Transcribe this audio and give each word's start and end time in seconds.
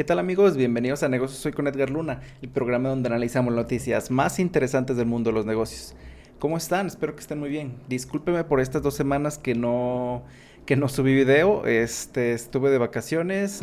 ¿Qué 0.00 0.04
tal 0.04 0.18
amigos? 0.18 0.56
Bienvenidos 0.56 1.02
a 1.02 1.10
Negocios 1.10 1.40
Soy 1.40 1.52
con 1.52 1.66
Edgar 1.66 1.90
Luna, 1.90 2.22
el 2.40 2.48
programa 2.48 2.88
donde 2.88 3.08
analizamos 3.08 3.52
noticias 3.52 4.10
más 4.10 4.38
interesantes 4.38 4.96
del 4.96 5.04
mundo 5.04 5.28
de 5.28 5.34
los 5.34 5.44
negocios. 5.44 5.94
¿Cómo 6.38 6.56
están? 6.56 6.86
Espero 6.86 7.14
que 7.14 7.20
estén 7.20 7.38
muy 7.38 7.50
bien. 7.50 7.74
Discúlpeme 7.86 8.44
por 8.44 8.60
estas 8.60 8.80
dos 8.80 8.94
semanas 8.94 9.36
que 9.36 9.54
no, 9.54 10.24
que 10.64 10.74
no 10.74 10.88
subí 10.88 11.14
video. 11.14 11.66
Este, 11.66 12.32
estuve 12.32 12.70
de 12.70 12.78
vacaciones, 12.78 13.60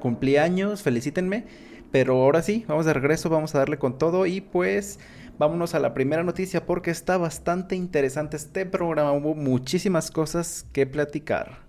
cumplí 0.00 0.38
años, 0.38 0.80
felicítenme. 0.80 1.44
Pero 1.92 2.14
ahora 2.14 2.40
sí, 2.40 2.64
vamos 2.66 2.86
de 2.86 2.94
regreso, 2.94 3.28
vamos 3.28 3.54
a 3.54 3.58
darle 3.58 3.76
con 3.76 3.98
todo 3.98 4.24
y 4.24 4.40
pues 4.40 4.98
vámonos 5.38 5.74
a 5.74 5.80
la 5.80 5.92
primera 5.92 6.22
noticia 6.22 6.64
porque 6.64 6.90
está 6.90 7.18
bastante 7.18 7.76
interesante 7.76 8.38
este 8.38 8.64
programa. 8.64 9.12
Hubo 9.12 9.34
muchísimas 9.34 10.10
cosas 10.10 10.64
que 10.72 10.86
platicar. 10.86 11.67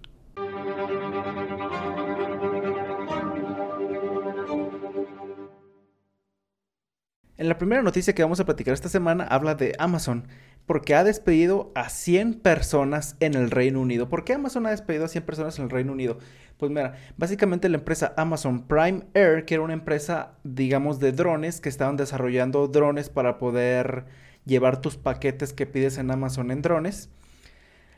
En 7.39 7.47
la 7.47 7.57
primera 7.57 7.81
noticia 7.81 8.13
que 8.13 8.21
vamos 8.21 8.41
a 8.41 8.45
platicar 8.45 8.73
esta 8.73 8.89
semana 8.89 9.23
habla 9.23 9.55
de 9.55 9.73
Amazon, 9.79 10.27
porque 10.65 10.93
ha 10.93 11.05
despedido 11.05 11.71
a 11.73 11.87
100 11.87 12.33
personas 12.41 13.15
en 13.21 13.33
el 13.33 13.49
Reino 13.49 13.79
Unido. 13.79 14.09
¿Por 14.09 14.25
qué 14.25 14.33
Amazon 14.33 14.65
ha 14.65 14.71
despedido 14.71 15.05
a 15.05 15.07
100 15.07 15.23
personas 15.23 15.57
en 15.57 15.63
el 15.63 15.69
Reino 15.69 15.93
Unido? 15.93 16.17
Pues 16.57 16.69
mira, 16.69 16.95
básicamente 17.15 17.69
la 17.69 17.77
empresa 17.77 18.13
Amazon 18.17 18.67
Prime 18.67 19.03
Air, 19.13 19.45
que 19.45 19.53
era 19.53 19.63
una 19.63 19.71
empresa, 19.71 20.33
digamos, 20.43 20.99
de 20.99 21.13
drones, 21.13 21.61
que 21.61 21.69
estaban 21.69 21.95
desarrollando 21.95 22.67
drones 22.67 23.09
para 23.09 23.37
poder 23.37 24.03
llevar 24.43 24.81
tus 24.81 24.97
paquetes 24.97 25.53
que 25.53 25.65
pides 25.65 25.97
en 25.97 26.11
Amazon 26.11 26.51
en 26.51 26.61
drones. 26.61 27.09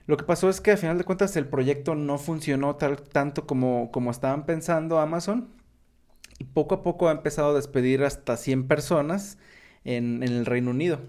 Lo 0.05 0.17
que 0.17 0.23
pasó 0.23 0.51
es 0.51 0.61
que 0.61 0.69
al 0.69 0.77
final 0.77 0.99
de 0.99 1.03
cuentas 1.03 1.35
el 1.35 1.47
proyecto 1.47 1.95
no 1.95 2.19
funcionó 2.19 2.75
tal, 2.75 3.01
tanto 3.01 3.47
como, 3.47 3.89
como 3.89 4.11
estaban 4.11 4.45
pensando 4.45 4.99
Amazon 4.99 5.49
y 6.41 6.43
poco 6.43 6.73
a 6.73 6.81
poco 6.81 7.07
ha 7.07 7.11
empezado 7.11 7.51
a 7.51 7.53
despedir 7.53 8.03
hasta 8.03 8.35
100 8.35 8.67
personas 8.67 9.37
en, 9.83 10.23
el 10.23 10.47
Reino 10.47 10.71
Unido. 10.71 10.99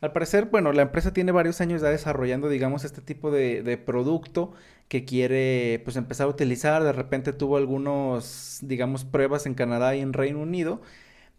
Al 0.00 0.12
parecer, 0.12 0.44
bueno, 0.44 0.72
la 0.72 0.82
empresa 0.82 1.12
tiene 1.12 1.32
varios 1.32 1.60
años 1.60 1.82
ya 1.82 1.88
desarrollando, 1.88 2.48
digamos, 2.48 2.84
este 2.84 3.00
tipo 3.00 3.32
de, 3.32 3.82
producto 3.84 4.52
que 4.86 5.04
quiere, 5.04 5.80
pues, 5.82 5.96
empezar 5.96 6.28
a 6.28 6.30
utilizar. 6.30 6.84
De 6.84 6.92
repente 6.92 7.32
tuvo 7.32 7.56
algunos, 7.56 8.58
digamos, 8.62 9.04
pruebas 9.04 9.46
en 9.46 9.54
Canadá 9.54 9.96
y 9.96 10.02
en 10.02 10.12
Reino 10.12 10.40
Unido, 10.40 10.80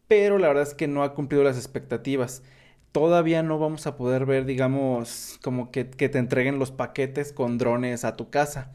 pero 0.09 0.39
la 0.39 0.49
verdad 0.49 0.63
es 0.63 0.73
que 0.73 0.89
no 0.89 1.03
ha 1.03 1.13
cumplido 1.13 1.45
las 1.45 1.55
expectativas. 1.55 2.43
Todavía 2.91 3.43
no 3.43 3.59
vamos 3.59 3.87
a 3.87 3.95
poder 3.95 4.25
ver, 4.25 4.43
digamos, 4.43 5.39
como 5.41 5.71
que, 5.71 5.89
que 5.89 6.09
te 6.09 6.17
entreguen 6.17 6.59
los 6.59 6.71
paquetes 6.71 7.31
con 7.31 7.57
drones 7.57 8.03
a 8.03 8.17
tu 8.17 8.29
casa. 8.29 8.73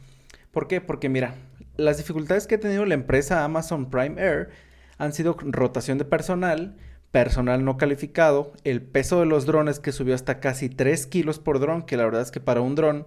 ¿Por 0.50 0.66
qué? 0.68 0.80
Porque 0.80 1.10
mira, 1.10 1.34
las 1.76 1.98
dificultades 1.98 2.46
que 2.46 2.56
ha 2.56 2.60
tenido 2.60 2.84
la 2.84 2.94
empresa 2.94 3.44
Amazon 3.44 3.90
Prime 3.90 4.20
Air 4.20 4.50
han 4.98 5.12
sido 5.12 5.36
rotación 5.40 5.98
de 5.98 6.04
personal, 6.04 6.76
personal 7.10 7.64
no 7.64 7.76
calificado, 7.76 8.52
el 8.64 8.82
peso 8.82 9.20
de 9.20 9.26
los 9.26 9.46
drones 9.46 9.80
que 9.80 9.92
subió 9.92 10.14
hasta 10.14 10.40
casi 10.40 10.68
3 10.68 11.06
kilos 11.06 11.38
por 11.38 11.60
dron, 11.60 11.82
que 11.82 11.96
la 11.96 12.04
verdad 12.04 12.22
es 12.22 12.30
que 12.30 12.40
para 12.40 12.60
un 12.60 12.74
dron 12.74 13.06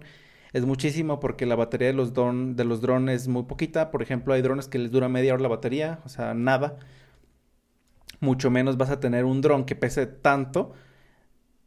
es 0.52 0.64
muchísimo 0.64 1.20
porque 1.20 1.46
la 1.46 1.56
batería 1.56 1.88
de 1.88 1.94
los, 1.94 2.12
de 2.14 2.64
los 2.64 2.80
drones 2.80 3.22
es 3.22 3.28
muy 3.28 3.44
poquita. 3.44 3.90
Por 3.90 4.02
ejemplo, 4.02 4.32
hay 4.34 4.42
drones 4.42 4.68
que 4.68 4.78
les 4.78 4.90
dura 4.90 5.08
media 5.08 5.34
hora 5.34 5.42
la 5.42 5.48
batería, 5.48 6.00
o 6.04 6.08
sea, 6.08 6.34
nada. 6.34 6.78
Mucho 8.20 8.50
menos 8.50 8.76
vas 8.76 8.90
a 8.90 9.00
tener 9.00 9.24
un 9.24 9.42
dron 9.42 9.64
que 9.64 9.76
pese 9.76 10.06
tanto 10.06 10.72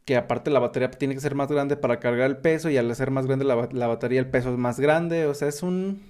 que 0.04 0.16
aparte 0.16 0.50
la 0.50 0.58
batería 0.58 0.90
tiene 0.90 1.14
que 1.14 1.20
ser 1.20 1.34
más 1.36 1.48
grande 1.48 1.76
para 1.76 2.00
cargar 2.00 2.28
el 2.28 2.38
peso 2.38 2.70
y 2.70 2.76
al 2.76 2.94
ser 2.96 3.10
más 3.12 3.26
grande 3.26 3.44
la, 3.44 3.68
la 3.70 3.86
batería 3.86 4.18
el 4.18 4.28
peso 4.30 4.50
es 4.50 4.58
más 4.58 4.80
grande. 4.80 5.26
O 5.26 5.34
sea, 5.34 5.48
es 5.48 5.62
un, 5.62 6.00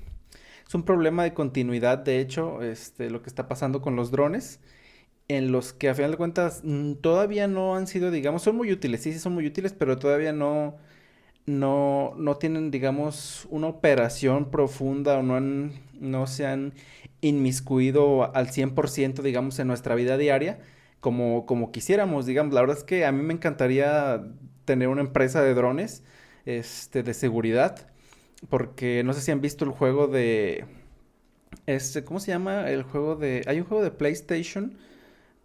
es 0.70 0.74
un 0.76 0.84
problema 0.84 1.24
de 1.24 1.34
continuidad, 1.34 1.98
de 1.98 2.20
hecho, 2.20 2.62
este, 2.62 3.10
lo 3.10 3.22
que 3.22 3.28
está 3.28 3.48
pasando 3.48 3.82
con 3.82 3.96
los 3.96 4.12
drones, 4.12 4.60
en 5.26 5.50
los 5.50 5.72
que 5.72 5.88
a 5.88 5.96
final 5.96 6.12
de 6.12 6.16
cuentas 6.16 6.62
todavía 7.00 7.48
no 7.48 7.74
han 7.74 7.88
sido, 7.88 8.12
digamos, 8.12 8.42
son 8.42 8.54
muy 8.56 8.70
útiles, 8.70 9.02
sí, 9.02 9.12
sí 9.12 9.18
son 9.18 9.34
muy 9.34 9.46
útiles, 9.46 9.72
pero 9.72 9.98
todavía 9.98 10.32
no, 10.32 10.76
no, 11.44 12.14
no 12.16 12.36
tienen, 12.36 12.70
digamos, 12.70 13.48
una 13.50 13.66
operación 13.66 14.52
profunda 14.52 15.18
o 15.18 15.24
no, 15.24 15.34
han, 15.34 15.72
no 15.98 16.28
se 16.28 16.46
han 16.46 16.74
inmiscuido 17.20 18.32
al 18.36 18.48
100%, 18.52 19.22
digamos, 19.22 19.58
en 19.58 19.66
nuestra 19.66 19.96
vida 19.96 20.18
diaria 20.18 20.60
como, 21.00 21.46
como 21.46 21.72
quisiéramos, 21.72 22.26
digamos. 22.26 22.54
La 22.54 22.60
verdad 22.60 22.78
es 22.78 22.84
que 22.84 23.04
a 23.06 23.10
mí 23.12 23.22
me 23.22 23.34
encantaría 23.34 24.24
tener 24.66 24.86
una 24.86 25.00
empresa 25.02 25.42
de 25.42 25.52
drones 25.54 26.04
este, 26.44 27.02
de 27.02 27.14
seguridad 27.14 27.90
porque 28.48 29.02
no 29.04 29.12
sé 29.12 29.20
si 29.20 29.30
han 29.30 29.40
visto 29.40 29.64
el 29.64 29.70
juego 29.70 30.06
de... 30.06 30.64
Este, 31.66 32.04
¿Cómo 32.04 32.20
se 32.20 32.32
llama? 32.32 32.70
El 32.70 32.82
juego 32.82 33.16
de... 33.16 33.42
Hay 33.46 33.58
un 33.60 33.66
juego 33.66 33.82
de 33.82 33.90
PlayStation 33.90 34.76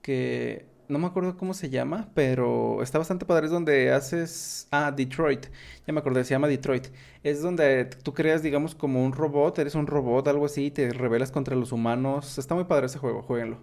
que... 0.02 0.74
No 0.88 1.00
me 1.00 1.08
acuerdo 1.08 1.36
cómo 1.36 1.56
se 1.56 1.72
llama, 1.72 2.12
pero 2.14 2.84
está 2.84 3.00
bastante 3.00 3.26
padre. 3.26 3.48
Es 3.48 3.52
donde 3.52 3.92
haces... 3.92 4.68
Ah, 4.72 4.92
Detroit. 4.92 5.48
Ya 5.88 5.94
me 5.94 6.00
acordé, 6.00 6.24
se 6.24 6.32
llama 6.32 6.48
Detroit. 6.48 6.88
Es 7.24 7.42
donde 7.42 7.86
tú 7.86 8.14
creas, 8.14 8.44
digamos, 8.44 8.76
como 8.76 9.04
un 9.04 9.12
robot. 9.12 9.58
Eres 9.60 9.76
un 9.76 9.88
robot, 9.88 10.28
algo 10.28 10.46
así, 10.46 10.68
y 10.68 10.72
te 10.72 10.92
rebelas 10.94 11.32
contra 11.32 11.56
los 11.56 11.72
humanos. 11.72 12.38
Está 12.38 12.56
muy 12.56 12.66
padre 12.66 12.86
ese 12.86 13.00
juego, 13.00 13.24
jueguenlo. 13.24 13.60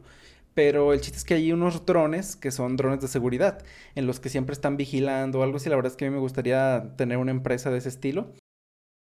Pero 0.55 0.93
el 0.93 1.01
chiste 1.01 1.19
es 1.19 1.25
que 1.25 1.35
hay 1.35 1.53
unos 1.53 1.87
drones 1.87 2.37
que 2.37 2.51
son 2.51 2.77
drones 2.77 3.01
de 3.01 3.09
seguridad, 3.09 3.65
en 3.95 4.07
los 4.07 4.21
que 4.21 4.29
siempre 4.29 4.53
están 4.53 4.77
vigilando, 4.77 5.43
algo 5.43 5.57
así. 5.57 5.71
La 5.71 5.77
verdad 5.77 5.93
es 5.93 5.97
que 5.97 6.07
a 6.07 6.11
mí 6.11 6.15
me 6.15 6.21
gustaría 6.21 6.95
tener 6.97 7.19
una 7.19 7.31
empresa 7.31 7.71
de 7.71 7.79
ese 7.79 7.89
estilo 7.89 8.33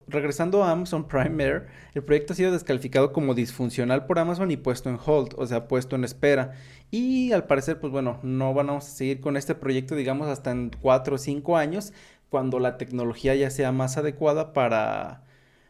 regresando 0.07 0.63
a 0.63 0.72
Amazon 0.72 1.07
Prime 1.07 1.44
Air, 1.44 1.68
el 1.94 2.03
proyecto 2.03 2.34
ha 2.34 2.35
sido 2.35 2.51
descalificado 2.51 3.12
como 3.12 3.34
disfuncional 3.34 4.06
por 4.06 4.19
Amazon 4.19 4.51
y 4.51 4.57
puesto 4.57 4.90
en 4.90 4.97
hold, 5.03 5.34
o 5.38 5.45
sea, 5.45 5.68
puesto 5.68 5.95
en 5.95 6.03
espera. 6.03 6.53
Y 6.91 7.31
al 7.34 7.45
parecer, 7.45 7.79
pues 7.79 7.91
bueno, 7.91 8.19
no 8.23 8.53
vamos 8.53 8.88
a 8.88 8.90
seguir 8.90 9.19
con 9.19 9.38
este 9.38 9.56
proyecto, 9.56 9.96
digamos, 9.96 10.28
hasta 10.28 10.51
en 10.51 10.72
4 10.81 11.16
o 11.16 11.17
5 11.17 11.57
años, 11.57 11.94
cuando 12.29 12.59
la 12.59 12.78
tecnología 12.78 13.35
ya 13.35 13.50
sea 13.50 13.72
más 13.72 13.97
adecuada 13.97 14.53
para, 14.53 15.23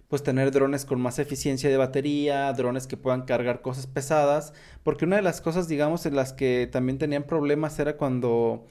pues, 0.07 0.23
tener 0.23 0.51
drones 0.51 0.85
con 0.85 1.01
más 1.01 1.19
eficiencia 1.19 1.69
de 1.69 1.77
batería, 1.77 2.51
drones 2.53 2.87
que 2.87 2.97
puedan 2.97 3.23
cargar 3.23 3.61
cosas 3.61 3.87
pesadas, 3.87 4.53
porque 4.83 5.05
una 5.05 5.17
de 5.17 5.21
las 5.23 5.41
cosas, 5.41 5.67
digamos, 5.67 6.05
en 6.05 6.15
las 6.15 6.33
que 6.33 6.69
también 6.71 6.97
tenían 6.99 7.23
problemas 7.23 7.79
era 7.79 7.97
cuando 7.97 8.65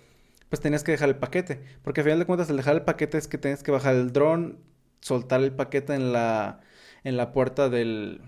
pues 0.49 0.61
tenías 0.61 0.85
que 0.85 0.93
dejar 0.93 1.09
el 1.09 1.17
paquete, 1.17 1.61
porque 1.83 2.01
al 2.01 2.05
final 2.05 2.19
de 2.21 2.27
cuentas 2.27 2.49
el 2.51 2.57
dejar 2.57 2.77
el 2.77 2.83
paquete 2.83 3.19
es 3.19 3.29
que 3.29 3.39
tienes 3.39 3.63
que 3.63 3.73
bajar 3.73 3.95
el 3.97 4.13
dron, 4.13 4.59
soltar 5.01 5.43
el 5.43 5.53
paquete 5.53 5.95
en 5.95 6.13
la, 6.13 6.61
en 7.05 7.17
la 7.17 7.33
puerta 7.33 7.69
del, 7.69 8.21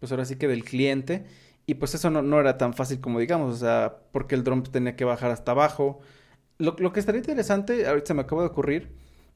pues 0.00 0.12
ahora 0.12 0.24
sí 0.24 0.36
que 0.36 0.48
del 0.48 0.64
cliente. 0.64 1.26
Y 1.66 1.74
pues 1.74 1.94
eso 1.94 2.10
no, 2.10 2.40
era 2.40 2.58
tan 2.58 2.74
fácil 2.74 3.00
como 3.00 3.20
digamos, 3.20 3.54
o 3.54 3.58
sea, 3.58 3.98
porque 4.12 4.34
el 4.34 4.44
dron 4.44 4.62
tenía 4.64 4.96
que 4.96 5.04
bajar 5.04 5.30
hasta 5.30 5.52
abajo. 5.52 6.00
Lo, 6.58 6.76
lo 6.78 6.92
que 6.92 7.00
estaría 7.00 7.20
interesante, 7.20 7.86
ahorita 7.86 8.08
se 8.08 8.14
me 8.14 8.22
acaba 8.22 8.42
de 8.42 8.48
ocurrir, 8.48 8.90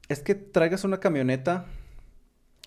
es 0.09 0.21
que 0.21 0.35
traigas 0.35 0.83
una 0.83 0.99
camioneta 0.99 1.65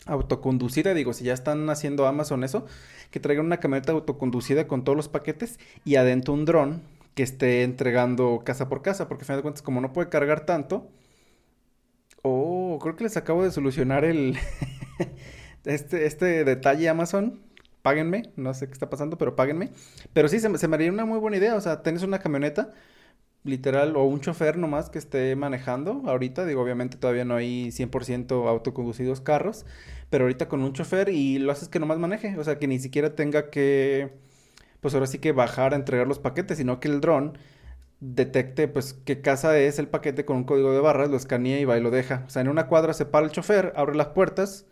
autoconducida, 0.06 0.94
digo, 0.94 1.12
si 1.12 1.24
ya 1.24 1.34
están 1.34 1.68
haciendo 1.70 2.06
Amazon 2.06 2.44
eso, 2.44 2.66
que 3.10 3.20
traigan 3.20 3.46
una 3.46 3.60
camioneta 3.60 3.92
autoconducida 3.92 4.66
con 4.66 4.84
todos 4.84 4.96
los 4.96 5.08
paquetes 5.08 5.58
y 5.84 5.96
adentro 5.96 6.34
un 6.34 6.44
dron 6.46 6.82
que 7.14 7.22
esté 7.22 7.62
entregando 7.64 8.42
casa 8.44 8.68
por 8.68 8.82
casa, 8.82 9.08
porque 9.08 9.22
al 9.22 9.26
final 9.26 9.38
de 9.38 9.42
cuentas 9.42 9.62
como 9.62 9.80
no 9.80 9.92
puede 9.92 10.08
cargar 10.08 10.46
tanto, 10.46 10.90
Oh, 12.22 12.59
creo 12.80 12.96
que 12.96 13.04
les 13.04 13.16
acabo 13.16 13.44
de 13.44 13.52
solucionar 13.52 14.04
el 14.04 14.38
este, 15.64 16.06
este 16.06 16.44
detalle 16.44 16.88
Amazon. 16.88 17.42
Páguenme, 17.82 18.32
no 18.36 18.52
sé 18.54 18.66
qué 18.66 18.74
está 18.74 18.90
pasando, 18.90 19.18
pero 19.18 19.36
páguenme. 19.36 19.70
Pero 20.12 20.28
sí, 20.28 20.40
se, 20.40 20.58
se 20.58 20.68
me 20.68 20.76
haría 20.76 20.92
una 20.92 21.06
muy 21.06 21.18
buena 21.18 21.38
idea. 21.38 21.54
O 21.56 21.60
sea, 21.62 21.82
tenés 21.82 22.02
una 22.02 22.18
camioneta, 22.18 22.72
literal, 23.44 23.96
o 23.96 24.04
un 24.04 24.20
chofer 24.20 24.58
nomás 24.58 24.90
que 24.90 24.98
esté 24.98 25.36
manejando. 25.36 26.02
Ahorita, 26.06 26.46
digo, 26.46 26.62
obviamente 26.62 26.96
todavía 26.98 27.24
no 27.24 27.36
hay 27.36 27.72
100% 27.72 28.48
autoconducidos 28.48 29.20
carros, 29.20 29.66
pero 30.10 30.24
ahorita 30.24 30.48
con 30.48 30.62
un 30.62 30.72
chofer 30.74 31.10
y 31.10 31.38
lo 31.38 31.52
haces 31.52 31.68
que 31.68 31.80
nomás 31.80 31.98
maneje. 31.98 32.38
O 32.38 32.44
sea, 32.44 32.58
que 32.58 32.66
ni 32.68 32.78
siquiera 32.80 33.14
tenga 33.16 33.50
que, 33.50 34.12
pues 34.80 34.94
ahora 34.94 35.06
sí 35.06 35.18
que 35.18 35.32
bajar 35.32 35.74
a 35.74 35.76
entregar 35.76 36.06
los 36.08 36.18
paquetes, 36.18 36.58
sino 36.58 36.80
que 36.80 36.88
el 36.88 37.00
dron 37.00 37.38
detecte 38.00 38.68
pues 38.68 38.94
qué 39.04 39.20
casa 39.20 39.58
es 39.58 39.78
el 39.78 39.88
paquete 39.88 40.24
con 40.24 40.36
un 40.38 40.44
código 40.44 40.72
de 40.72 40.80
barras, 40.80 41.10
lo 41.10 41.16
escanea 41.16 41.60
y 41.60 41.64
va 41.64 41.78
y 41.78 41.82
lo 41.82 41.90
deja. 41.90 42.24
O 42.26 42.30
sea, 42.30 42.42
en 42.42 42.48
una 42.48 42.66
cuadra 42.66 42.94
se 42.94 43.06
para 43.06 43.26
el 43.26 43.32
chofer, 43.32 43.72
abre 43.76 43.96
las 43.96 44.08
puertas 44.08 44.66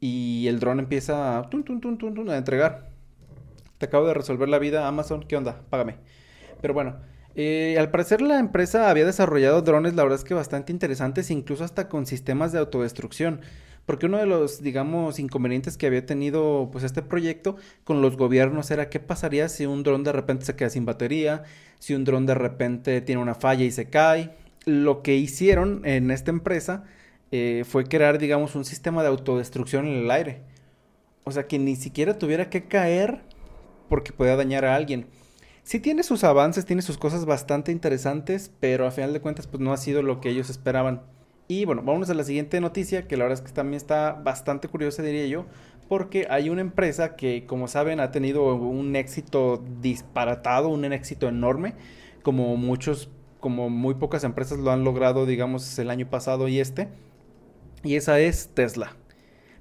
y 0.00 0.46
el 0.48 0.60
dron 0.60 0.80
empieza 0.80 1.38
a, 1.38 1.40
a 1.40 2.36
entregar. 2.36 2.90
Te 3.78 3.86
acabo 3.86 4.06
de 4.06 4.14
resolver 4.14 4.48
la 4.48 4.58
vida, 4.58 4.86
Amazon, 4.86 5.24
¿qué 5.24 5.36
onda? 5.36 5.62
Págame. 5.70 5.96
Pero 6.60 6.74
bueno, 6.74 6.96
eh, 7.34 7.76
al 7.78 7.90
parecer 7.90 8.22
la 8.22 8.38
empresa 8.38 8.88
había 8.90 9.04
desarrollado 9.04 9.62
drones, 9.62 9.94
la 9.94 10.04
verdad 10.04 10.18
es 10.18 10.24
que 10.24 10.34
bastante 10.34 10.72
interesantes, 10.72 11.30
incluso 11.30 11.64
hasta 11.64 11.88
con 11.88 12.06
sistemas 12.06 12.52
de 12.52 12.60
autodestrucción. 12.60 13.40
Porque 13.86 14.06
uno 14.06 14.18
de 14.18 14.26
los, 14.26 14.62
digamos, 14.62 15.18
inconvenientes 15.18 15.76
que 15.76 15.86
había 15.86 16.06
tenido 16.06 16.70
pues 16.72 16.84
este 16.84 17.02
proyecto 17.02 17.56
con 17.84 18.00
los 18.00 18.16
gobiernos 18.16 18.70
era 18.70 18.88
qué 18.88 18.98
pasaría 18.98 19.48
si 19.48 19.66
un 19.66 19.82
dron 19.82 20.04
de 20.04 20.12
repente 20.12 20.46
se 20.46 20.56
queda 20.56 20.70
sin 20.70 20.86
batería, 20.86 21.42
si 21.78 21.94
un 21.94 22.04
dron 22.04 22.24
de 22.24 22.34
repente 22.34 23.00
tiene 23.02 23.20
una 23.20 23.34
falla 23.34 23.64
y 23.64 23.70
se 23.70 23.90
cae. 23.90 24.30
Lo 24.64 25.02
que 25.02 25.16
hicieron 25.16 25.82
en 25.84 26.10
esta 26.10 26.30
empresa 26.30 26.84
eh, 27.30 27.64
fue 27.66 27.84
crear, 27.84 28.18
digamos, 28.18 28.54
un 28.54 28.64
sistema 28.64 29.02
de 29.02 29.08
autodestrucción 29.08 29.86
en 29.86 30.04
el 30.04 30.10
aire. 30.10 30.40
O 31.24 31.32
sea, 31.32 31.46
que 31.46 31.58
ni 31.58 31.76
siquiera 31.76 32.18
tuviera 32.18 32.48
que 32.48 32.64
caer 32.68 33.20
porque 33.88 34.12
pueda 34.12 34.36
dañar 34.36 34.64
a 34.64 34.74
alguien. 34.74 35.06
Sí 35.62 35.80
tiene 35.80 36.02
sus 36.02 36.24
avances, 36.24 36.66
tiene 36.66 36.82
sus 36.82 36.98
cosas 36.98 37.24
bastante 37.24 37.72
interesantes, 37.72 38.50
pero 38.60 38.86
a 38.86 38.90
final 38.90 39.12
de 39.12 39.20
cuentas 39.20 39.46
pues 39.46 39.60
no 39.60 39.72
ha 39.72 39.76
sido 39.78 40.02
lo 40.02 40.20
que 40.20 40.28
ellos 40.28 40.50
esperaban. 40.50 41.02
Y 41.46 41.64
bueno, 41.66 41.82
vámonos 41.82 42.08
a 42.10 42.14
la 42.14 42.24
siguiente 42.24 42.60
noticia, 42.60 43.06
que 43.06 43.16
la 43.16 43.24
verdad 43.24 43.40
es 43.44 43.46
que 43.46 43.54
también 43.54 43.76
está 43.76 44.12
bastante 44.12 44.68
curiosa, 44.68 45.02
diría 45.02 45.26
yo, 45.26 45.44
porque 45.88 46.26
hay 46.30 46.48
una 46.48 46.62
empresa 46.62 47.16
que, 47.16 47.44
como 47.46 47.68
saben, 47.68 48.00
ha 48.00 48.10
tenido 48.10 48.54
un 48.54 48.96
éxito 48.96 49.62
disparatado, 49.80 50.68
un 50.68 50.84
éxito 50.92 51.28
enorme, 51.28 51.74
como 52.22 52.56
muchos, 52.56 53.10
como 53.40 53.68
muy 53.68 53.94
pocas 53.94 54.24
empresas 54.24 54.58
lo 54.58 54.70
han 54.70 54.84
logrado, 54.84 55.26
digamos, 55.26 55.78
el 55.78 55.90
año 55.90 56.08
pasado 56.08 56.48
y 56.48 56.60
este, 56.60 56.88
y 57.82 57.96
esa 57.96 58.18
es 58.18 58.48
Tesla. 58.54 58.96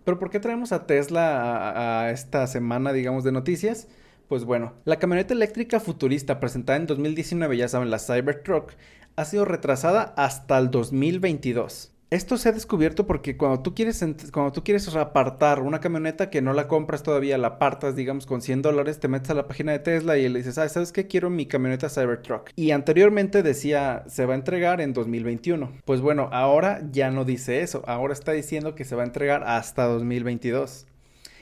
Pero 0.06 0.20
¿por 0.20 0.30
qué 0.30 0.40
traemos 0.40 0.72
a 0.72 0.86
Tesla 0.86 2.06
a, 2.06 2.12
esta 2.12 2.48
semana, 2.48 2.94
digamos, 2.94 3.24
de 3.24 3.32
noticias? 3.32 3.88
Pues 4.28 4.46
bueno, 4.46 4.74
la 4.86 4.98
camioneta 4.98 5.34
eléctrica 5.34 5.80
futurista 5.80 6.40
presentada 6.40 6.78
en 6.78 6.88
2019, 6.88 7.58
ya 7.58 7.68
saben, 7.68 7.92
la 7.92 8.00
Cybertruck, 8.00 8.72
ha 9.16 9.26
sido 9.26 9.46
retrasada 9.46 10.14
hasta 10.18 10.58
el 10.58 10.72
2022. 10.72 11.94
Esto 12.14 12.38
se 12.38 12.50
ha 12.50 12.52
descubierto 12.52 13.08
porque 13.08 13.38
cuando 13.38 13.64
tú 13.64 13.74
quieres, 13.74 14.06
cuando 14.32 14.52
tú 14.52 14.64
quieres 14.64 14.88
apartar 14.96 15.62
una 15.62 15.80
camioneta 15.80 16.30
que 16.30 16.44
no 16.44 16.54
la 16.54 16.68
compras 16.68 17.02
todavía, 17.02 17.40
la 17.40 17.48
apartas, 17.48 17.96
digamos, 17.96 18.28
con 18.28 18.44
100 18.44 18.62
dólares, 18.62 19.00
te 19.00 19.08
metes 19.08 19.32
a 19.32 19.34
la 19.34 19.48
página 19.48 19.72
de 19.72 19.80
Tesla 19.80 20.16
y 20.20 20.30
le 20.30 20.38
dices, 20.38 20.60
ah, 20.60 20.70
¿sabes 20.70 20.92
qué? 20.92 21.08
Quiero 21.08 21.32
mi 21.32 21.48
camioneta 21.48 21.90
Cybertruck. 21.90 22.52
Y 22.56 22.70
anteriormente 22.70 23.42
decía, 23.42 24.04
se 24.06 24.28
va 24.28 24.34
a 24.34 24.38
entregar 24.38 24.80
en 24.80 24.94
2021. 24.94 25.72
Pues 25.86 26.02
bueno, 26.02 26.30
ahora 26.32 26.84
ya 26.92 27.10
no 27.10 27.26
dice 27.26 27.62
eso. 27.62 27.82
Ahora 27.88 28.14
está 28.14 28.32
diciendo 28.32 28.76
que 28.76 28.86
se 28.86 28.96
va 28.96 29.02
a 29.02 29.08
entregar 29.08 29.44
hasta 29.46 29.86
2022. 29.86 30.86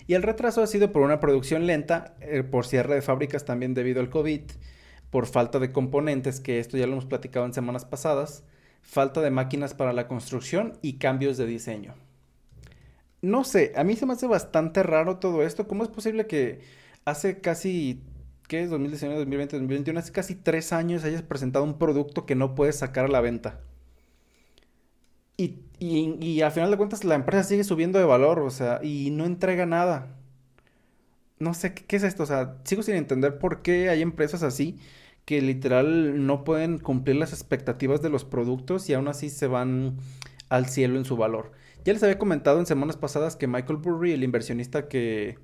Y 0.07 0.13
el 0.13 0.23
retraso 0.23 0.63
ha 0.63 0.67
sido 0.67 0.93
por 0.93 1.01
una 1.01 1.19
producción 1.19 1.67
lenta, 1.67 2.15
eh, 2.21 2.43
por 2.43 2.65
cierre 2.65 2.95
de 2.95 3.01
fábricas 3.01 3.43
también 3.43 3.73
debido 3.73 3.99
al 3.99 4.09
COVID, 4.09 4.43
por 5.11 5.27
falta 5.27 5.59
de 5.59 5.71
componentes, 5.71 6.39
que 6.39 6.59
esto 6.59 6.77
ya 6.77 6.87
lo 6.87 6.93
hemos 6.93 7.05
platicado 7.05 7.45
en 7.45 7.53
semanas 7.53 7.85
pasadas 7.85 8.43
falta 8.81 9.21
de 9.21 9.31
máquinas 9.31 9.73
para 9.73 9.93
la 9.93 10.07
construcción 10.07 10.73
y 10.81 10.93
cambios 10.93 11.37
de 11.37 11.45
diseño. 11.45 11.95
No 13.21 13.43
sé, 13.43 13.73
a 13.75 13.83
mí 13.83 13.95
se 13.95 14.05
me 14.05 14.13
hace 14.13 14.27
bastante 14.27 14.81
raro 14.83 15.17
todo 15.17 15.43
esto. 15.43 15.67
¿Cómo 15.67 15.83
es 15.83 15.89
posible 15.89 16.25
que 16.25 16.61
hace 17.05 17.39
casi, 17.39 18.01
¿qué 18.47 18.63
es? 18.63 18.69
2019, 18.69 19.19
2020, 19.19 19.57
2021, 19.57 19.99
hace 19.99 20.11
casi 20.11 20.35
tres 20.35 20.73
años 20.73 21.03
hayas 21.03 21.21
presentado 21.21 21.65
un 21.65 21.77
producto 21.77 22.25
que 22.25 22.35
no 22.35 22.55
puedes 22.55 22.77
sacar 22.77 23.05
a 23.05 23.09
la 23.09 23.21
venta? 23.21 23.59
Y, 25.37 25.59
y, 25.79 26.17
y 26.23 26.41
al 26.41 26.51
final 26.51 26.69
de 26.71 26.77
cuentas 26.77 27.03
la 27.03 27.15
empresa 27.15 27.43
sigue 27.43 27.63
subiendo 27.63 27.97
de 27.99 28.05
valor, 28.05 28.39
o 28.39 28.51
sea, 28.51 28.79
y 28.83 29.09
no 29.11 29.25
entrega 29.25 29.65
nada. 29.65 30.15
No 31.39 31.53
sé, 31.53 31.73
¿qué, 31.73 31.85
qué 31.85 31.95
es 31.95 32.03
esto? 32.03 32.23
O 32.23 32.25
sea, 32.25 32.57
sigo 32.63 32.83
sin 32.83 32.95
entender 32.95 33.37
por 33.39 33.61
qué 33.61 33.89
hay 33.89 34.01
empresas 34.01 34.43
así 34.43 34.79
que 35.25 35.41
literal 35.41 36.25
no 36.25 36.43
pueden 36.43 36.77
cumplir 36.77 37.15
las 37.17 37.33
expectativas 37.33 38.01
de 38.01 38.09
los 38.09 38.25
productos 38.25 38.89
y 38.89 38.93
aún 38.93 39.07
así 39.07 39.29
se 39.29 39.47
van 39.47 39.97
al 40.49 40.67
cielo 40.67 40.97
en 40.97 41.05
su 41.05 41.15
valor. 41.15 41.51
Ya 41.85 41.93
les 41.93 42.03
había 42.03 42.19
comentado 42.19 42.59
en 42.59 42.65
semanas 42.65 42.97
pasadas 42.97 43.35
que 43.35 43.47
Michael 43.47 43.77
Burry, 43.77 44.11
el 44.11 44.23
inversionista 44.23 44.87
que, 44.87 45.39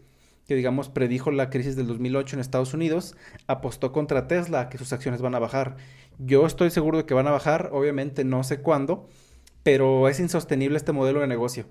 que 0.48 0.56
digamos 0.56 0.90
predijo 0.90 1.32
la 1.32 1.50
crisis 1.50 1.76
del 1.76 1.88
2008 1.88 2.36
en 2.36 2.40
Estados 2.40 2.74
Unidos, 2.74 3.16
apostó 3.48 3.92
contra 3.92 4.28
Tesla 4.28 4.70
que 4.70 4.78
sus 4.78 4.94
acciones 4.94 5.22
van 5.22 5.36
a 5.36 5.40
bajar. 5.40 5.78
Yo 6.20 6.46
estoy 6.46 6.70
seguro 6.70 6.98
de 6.98 7.06
que 7.06 7.14
van 7.14 7.28
a 7.28 7.32
bajar, 7.32 7.70
obviamente 7.74 8.24
no 8.24 8.44
sé 8.44 8.62
cuándo, 8.62 9.08
pero 9.64 10.08
es 10.08 10.20
insostenible 10.20 10.78
este 10.78 10.92
modelo 10.94 11.22
de 11.22 11.28
negocio. 11.28 11.66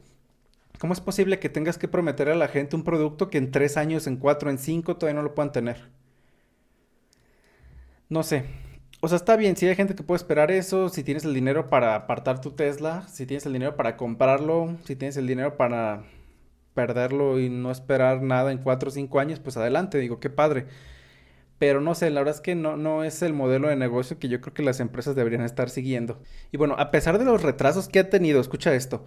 ¿Cómo 0.79 0.93
es 0.93 1.01
posible 1.01 1.39
que 1.39 1.49
tengas 1.49 1.79
que 1.79 1.89
prometer 1.89 2.29
a 2.29 2.35
la 2.35 2.49
gente 2.49 2.77
un 2.77 2.85
producto 2.85 3.31
que 3.31 3.39
en 3.39 3.51
tres 3.51 3.77
años, 3.77 4.07
en 4.07 4.17
cuatro, 4.17 4.51
en 4.51 4.59
cinco 4.59 4.97
todavía 4.97 5.21
no 5.21 5.27
lo 5.27 5.35
puedan 5.35 5.53
tener? 5.53 5.91
No 8.09 8.23
sé. 8.23 8.45
O 9.01 9.09
sea, 9.09 9.17
está 9.17 9.37
bien, 9.37 9.57
si 9.57 9.67
hay 9.67 9.75
gente 9.75 9.95
que 9.95 10.03
puede 10.03 10.17
esperar 10.17 10.51
eso, 10.51 10.89
si 10.89 11.03
tienes 11.03 11.25
el 11.25 11.35
dinero 11.35 11.69
para 11.69 11.95
apartar 11.95 12.41
tu 12.41 12.53
Tesla, 12.53 13.07
si 13.09 13.27
tienes 13.27 13.47
el 13.47 13.53
dinero 13.53 13.77
para 13.77 13.97
comprarlo, 13.97 14.77
si 14.85 14.97
tienes 14.97 15.17
el 15.17 15.27
dinero 15.27 15.57
para 15.57 16.05
perderlo 16.75 17.41
y 17.41 17.51
no 17.51 17.71
esperar 17.71 18.23
nada 18.23 18.53
en 18.53 18.59
4 18.59 18.89
o 18.89 18.93
5 18.93 19.21
años, 19.21 19.41
pues 19.41 19.57
adelante, 19.57 19.99
digo, 19.99 20.21
qué 20.21 20.31
padre. 20.31 20.67
Pero 21.59 21.81
no 21.81 21.95
sé, 21.95 22.11
la 22.11 22.21
verdad 22.21 22.37
es 22.37 22.41
que 22.41 22.55
no, 22.55 22.77
no 22.77 23.03
es 23.05 23.23
el 23.23 23.33
modelo 23.33 23.69
de 23.69 23.77
negocio 23.77 24.19
que 24.19 24.29
yo 24.29 24.41
creo 24.41 24.55
que 24.55 24.63
las 24.63 24.81
empresas 24.81 25.17
deberían 25.17 25.43
estar 25.43 25.71
siguiendo. 25.71 26.21
Y 26.53 26.59
bueno, 26.59 26.77
a 26.79 26.91
pesar 26.91 27.19
de 27.19 27.25
los 27.25 27.43
retrasos 27.43 27.89
que 27.89 27.99
ha 27.99 28.11
tenido, 28.11 28.41
escucha 28.41 28.75
esto, 28.75 29.05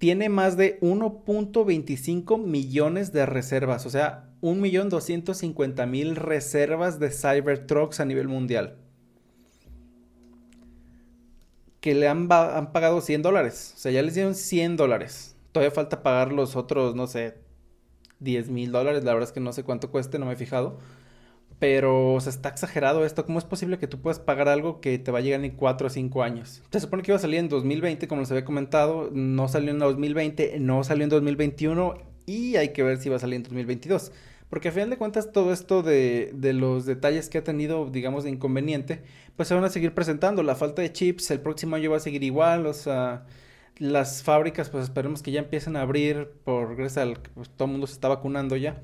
tiene 0.00 0.30
más 0.30 0.56
de 0.56 0.80
1.25 0.80 2.42
millones 2.42 3.12
de 3.12 3.26
reservas, 3.26 3.84
o 3.84 3.90
sea, 3.90 4.30
1.250.000 4.40 6.14
reservas 6.14 6.98
de 6.98 7.10
Cybertrucks 7.10 8.00
a 8.00 8.06
nivel 8.06 8.26
mundial. 8.26 8.78
Que 11.82 11.94
le 11.94 12.08
han, 12.08 12.28
pagado 12.28 13.02
100 13.02 13.20
dólares. 13.20 13.74
O 13.76 13.78
sea, 13.78 13.92
ya 13.92 14.00
les 14.00 14.14
dieron 14.14 14.34
100 14.34 14.78
dólares. 14.78 15.36
Todavía 15.52 15.70
falta 15.70 16.02
pagar 16.02 16.32
los 16.32 16.56
otros, 16.56 16.94
no 16.94 17.06
sé, 17.06 17.34
10 18.20 18.48
mil 18.48 18.72
dólares. 18.72 19.04
La 19.04 19.12
verdad 19.12 19.28
es 19.28 19.34
que 19.34 19.40
no 19.40 19.52
sé 19.52 19.64
cuánto 19.64 19.90
cueste, 19.90 20.18
no 20.18 20.24
me 20.24 20.32
he 20.32 20.36
fijado. 20.36 20.78
Pero, 21.60 22.14
o 22.14 22.18
está 22.18 22.48
exagerado 22.48 23.04
esto. 23.04 23.24
¿Cómo 23.26 23.38
es 23.38 23.44
posible 23.44 23.78
que 23.78 23.86
tú 23.86 24.00
puedas 24.00 24.18
pagar 24.18 24.48
algo 24.48 24.80
que 24.80 24.98
te 24.98 25.10
va 25.10 25.18
a 25.18 25.20
llegar 25.20 25.44
en 25.44 25.52
4 25.52 25.86
o 25.86 25.90
5 25.90 26.22
años? 26.22 26.62
Se 26.72 26.80
supone 26.80 27.02
que 27.02 27.12
iba 27.12 27.16
a 27.16 27.20
salir 27.20 27.38
en 27.38 27.50
2020, 27.50 28.08
como 28.08 28.22
les 28.22 28.30
había 28.30 28.46
comentado. 28.46 29.10
No 29.12 29.46
salió 29.46 29.70
en 29.70 29.78
2020, 29.78 30.58
no 30.58 30.82
salió 30.82 31.04
en 31.04 31.10
2021 31.10 31.94
y 32.24 32.56
hay 32.56 32.70
que 32.70 32.82
ver 32.82 32.96
si 32.96 33.10
va 33.10 33.16
a 33.16 33.18
salir 33.18 33.36
en 33.36 33.42
2022. 33.42 34.10
Porque 34.48 34.68
a 34.70 34.72
final 34.72 34.90
de 34.90 34.96
cuentas 34.96 35.32
todo 35.32 35.52
esto 35.52 35.82
de, 35.82 36.30
de, 36.34 36.54
los 36.54 36.86
detalles 36.86 37.28
que 37.28 37.38
ha 37.38 37.44
tenido, 37.44 37.88
digamos, 37.90 38.24
de 38.24 38.30
inconveniente, 38.30 39.02
pues 39.36 39.46
se 39.46 39.54
van 39.54 39.62
a 39.62 39.68
seguir 39.68 39.94
presentando. 39.94 40.42
La 40.42 40.56
falta 40.56 40.80
de 40.82 40.92
chips 40.92 41.30
el 41.30 41.40
próximo 41.40 41.76
año 41.76 41.90
va 41.90 41.98
a 41.98 42.00
seguir 42.00 42.24
igual, 42.24 42.66
o 42.66 42.72
sea, 42.72 43.26
las 43.78 44.22
fábricas 44.22 44.68
pues 44.68 44.84
esperemos 44.84 45.22
que 45.22 45.30
ya 45.30 45.40
empiecen 45.40 45.76
a 45.76 45.82
abrir 45.82 46.28
por 46.44 46.76
gracias 46.76 47.18
pues, 47.34 47.48
todo 47.50 47.66
el 47.66 47.72
mundo 47.72 47.86
se 47.86 47.94
está 47.94 48.08
vacunando 48.08 48.56
ya. 48.56 48.80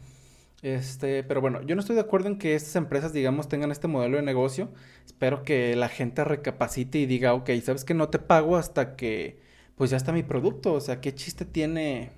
Este, 0.62 1.22
pero 1.22 1.40
bueno, 1.40 1.62
yo 1.62 1.74
no 1.74 1.80
estoy 1.80 1.94
de 1.96 2.02
acuerdo 2.02 2.28
en 2.28 2.38
que 2.38 2.54
estas 2.54 2.76
empresas, 2.76 3.12
digamos, 3.12 3.48
tengan 3.48 3.70
este 3.70 3.88
modelo 3.88 4.16
de 4.16 4.22
negocio. 4.22 4.70
Espero 5.04 5.42
que 5.42 5.76
la 5.76 5.88
gente 5.88 6.24
recapacite 6.24 6.98
y 6.98 7.06
diga, 7.06 7.34
ok, 7.34 7.50
sabes 7.62 7.84
que 7.84 7.94
no 7.94 8.08
te 8.08 8.18
pago 8.18 8.56
hasta 8.56 8.96
que, 8.96 9.40
pues 9.76 9.90
ya 9.90 9.96
está 9.96 10.12
mi 10.12 10.22
producto. 10.22 10.72
O 10.72 10.80
sea, 10.80 11.00
¿qué 11.00 11.14
chiste 11.14 11.44
tiene 11.44 12.12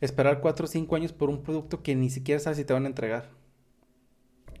esperar 0.00 0.40
4 0.40 0.64
o 0.64 0.68
5 0.68 0.96
años 0.96 1.12
por 1.12 1.28
un 1.30 1.42
producto 1.42 1.82
que 1.82 1.94
ni 1.94 2.10
siquiera 2.10 2.40
sabes 2.40 2.58
si 2.58 2.64
te 2.64 2.72
van 2.72 2.84
a 2.84 2.88
entregar? 2.88 3.30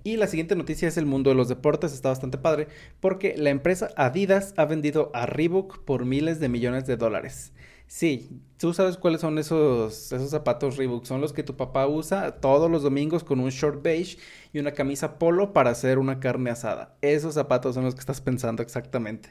Y 0.06 0.16
la 0.18 0.28
siguiente 0.28 0.54
noticia 0.54 0.86
es 0.86 0.96
el 0.98 1.06
mundo 1.06 1.30
de 1.30 1.36
los 1.36 1.48
deportes, 1.48 1.92
está 1.92 2.10
bastante 2.10 2.38
padre, 2.38 2.68
porque 3.00 3.34
la 3.36 3.50
empresa 3.50 3.90
Adidas 3.96 4.54
ha 4.56 4.64
vendido 4.64 5.10
a 5.14 5.26
Reebok 5.26 5.80
por 5.84 6.04
miles 6.04 6.38
de 6.38 6.48
millones 6.48 6.86
de 6.86 6.96
dólares. 6.96 7.52
Sí, 7.88 8.42
tú 8.58 8.74
sabes 8.74 8.96
cuáles 8.96 9.20
son 9.20 9.38
esos, 9.38 10.12
esos 10.12 10.30
zapatos 10.30 10.76
Reebok. 10.76 11.04
Son 11.04 11.20
los 11.20 11.32
que 11.32 11.42
tu 11.42 11.56
papá 11.56 11.86
usa 11.86 12.40
todos 12.40 12.70
los 12.70 12.82
domingos 12.82 13.22
con 13.24 13.40
un 13.40 13.50
short 13.50 13.82
beige 13.82 14.18
y 14.52 14.58
una 14.58 14.72
camisa 14.72 15.18
polo 15.18 15.52
para 15.52 15.70
hacer 15.70 15.98
una 15.98 16.18
carne 16.20 16.50
asada. 16.50 16.96
Esos 17.00 17.34
zapatos 17.34 17.74
son 17.74 17.84
los 17.84 17.94
que 17.94 18.00
estás 18.00 18.20
pensando 18.20 18.62
exactamente. 18.62 19.30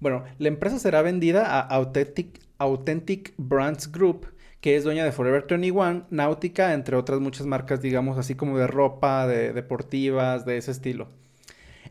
Bueno, 0.00 0.24
la 0.38 0.48
empresa 0.48 0.78
será 0.78 1.00
vendida 1.02 1.46
a 1.46 1.60
Authentic, 1.60 2.40
Authentic 2.58 3.34
Brands 3.38 3.90
Group, 3.90 4.26
que 4.60 4.76
es 4.76 4.84
dueña 4.84 5.04
de 5.04 5.12
Forever 5.12 5.46
21, 5.48 6.06
Náutica, 6.10 6.74
entre 6.74 6.96
otras 6.96 7.20
muchas 7.20 7.46
marcas, 7.46 7.80
digamos, 7.80 8.18
así 8.18 8.34
como 8.34 8.58
de 8.58 8.66
ropa, 8.66 9.26
de 9.26 9.52
deportivas, 9.52 10.44
de 10.44 10.58
ese 10.58 10.72
estilo. 10.72 11.08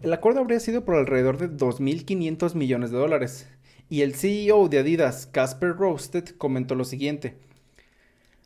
El 0.01 0.13
acuerdo 0.13 0.41
habría 0.41 0.59
sido 0.59 0.85
por 0.85 0.95
alrededor 0.95 1.37
de 1.37 1.49
2.500 1.49 2.53
millones 2.53 2.91
de 2.91 2.97
dólares. 2.97 3.47
Y 3.87 4.01
el 4.01 4.15
CEO 4.15 4.67
de 4.67 4.79
Adidas, 4.79 5.27
Casper 5.27 5.75
Roasted, 5.75 6.29
comentó 6.37 6.73
lo 6.73 6.85
siguiente. 6.85 7.37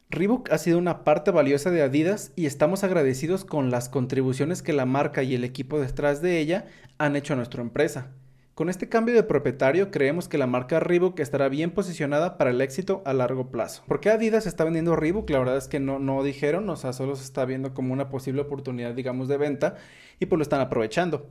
Reebok 0.09 0.51
ha 0.51 0.57
sido 0.57 0.77
una 0.77 1.03
parte 1.03 1.31
valiosa 1.31 1.69
de 1.71 1.81
Adidas 1.81 2.33
y 2.35 2.45
estamos 2.45 2.83
agradecidos 2.83 3.45
con 3.45 3.69
las 3.69 3.89
contribuciones 3.89 4.61
que 4.61 4.73
la 4.73 4.85
marca 4.85 5.23
y 5.23 5.35
el 5.35 5.43
equipo 5.43 5.79
detrás 5.79 6.21
de 6.21 6.39
ella 6.39 6.65
han 6.97 7.15
hecho 7.15 7.33
a 7.33 7.35
nuestra 7.37 7.61
empresa. 7.61 8.11
Con 8.53 8.67
este 8.67 8.89
cambio 8.89 9.15
de 9.15 9.23
propietario 9.23 9.91
creemos 9.91 10.27
que 10.27 10.37
la 10.37 10.45
marca 10.45 10.81
Reebok 10.81 11.17
estará 11.21 11.47
bien 11.47 11.71
posicionada 11.71 12.37
para 12.37 12.49
el 12.49 12.59
éxito 12.59 13.01
a 13.05 13.13
largo 13.13 13.49
plazo. 13.49 13.83
¿Por 13.87 14.01
qué 14.01 14.09
Adidas 14.09 14.47
está 14.47 14.65
vendiendo 14.65 14.97
Reebok? 14.97 15.29
La 15.29 15.39
verdad 15.39 15.55
es 15.55 15.69
que 15.69 15.79
no, 15.79 15.99
no 15.99 16.21
dijeron, 16.23 16.69
o 16.69 16.75
sea, 16.75 16.91
solo 16.91 17.15
se 17.15 17.23
está 17.23 17.45
viendo 17.45 17.73
como 17.73 17.93
una 17.93 18.09
posible 18.09 18.41
oportunidad, 18.41 18.93
digamos, 18.93 19.29
de 19.29 19.37
venta 19.37 19.75
y 20.19 20.25
pues 20.25 20.37
lo 20.37 20.43
están 20.43 20.59
aprovechando. 20.59 21.29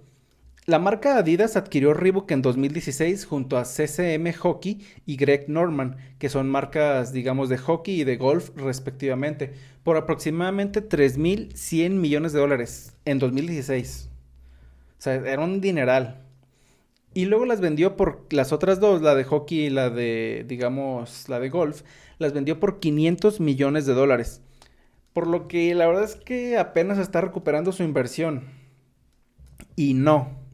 La 0.68 0.78
marca 0.78 1.16
Adidas 1.16 1.56
adquirió 1.56 1.94
Reebok 1.94 2.30
en 2.30 2.42
2016 2.42 3.24
junto 3.24 3.56
a 3.56 3.64
CCM 3.64 4.30
Hockey 4.34 4.86
y 5.06 5.16
Greg 5.16 5.48
Norman, 5.48 5.96
que 6.18 6.28
son 6.28 6.50
marcas, 6.50 7.10
digamos, 7.10 7.48
de 7.48 7.56
hockey 7.56 8.02
y 8.02 8.04
de 8.04 8.18
golf 8.18 8.50
respectivamente, 8.54 9.54
por 9.82 9.96
aproximadamente 9.96 10.86
3.100 10.86 11.92
millones 11.92 12.34
de 12.34 12.40
dólares 12.40 12.94
en 13.06 13.18
2016. 13.18 14.10
O 14.98 15.00
sea, 15.00 15.14
era 15.14 15.40
un 15.40 15.62
dineral. 15.62 16.20
Y 17.14 17.24
luego 17.24 17.46
las 17.46 17.62
vendió 17.62 17.96
por 17.96 18.26
las 18.28 18.52
otras 18.52 18.78
dos, 18.78 19.00
la 19.00 19.14
de 19.14 19.24
hockey 19.24 19.60
y 19.60 19.70
la 19.70 19.88
de, 19.88 20.44
digamos, 20.46 21.30
la 21.30 21.40
de 21.40 21.48
golf, 21.48 21.80
las 22.18 22.34
vendió 22.34 22.60
por 22.60 22.78
500 22.78 23.40
millones 23.40 23.86
de 23.86 23.94
dólares. 23.94 24.42
Por 25.14 25.28
lo 25.28 25.48
que 25.48 25.74
la 25.74 25.86
verdad 25.86 26.04
es 26.04 26.16
que 26.16 26.58
apenas 26.58 26.98
está 26.98 27.22
recuperando 27.22 27.72
su 27.72 27.84
inversión. 27.84 28.50
Y 29.74 29.94
no. 29.94 30.46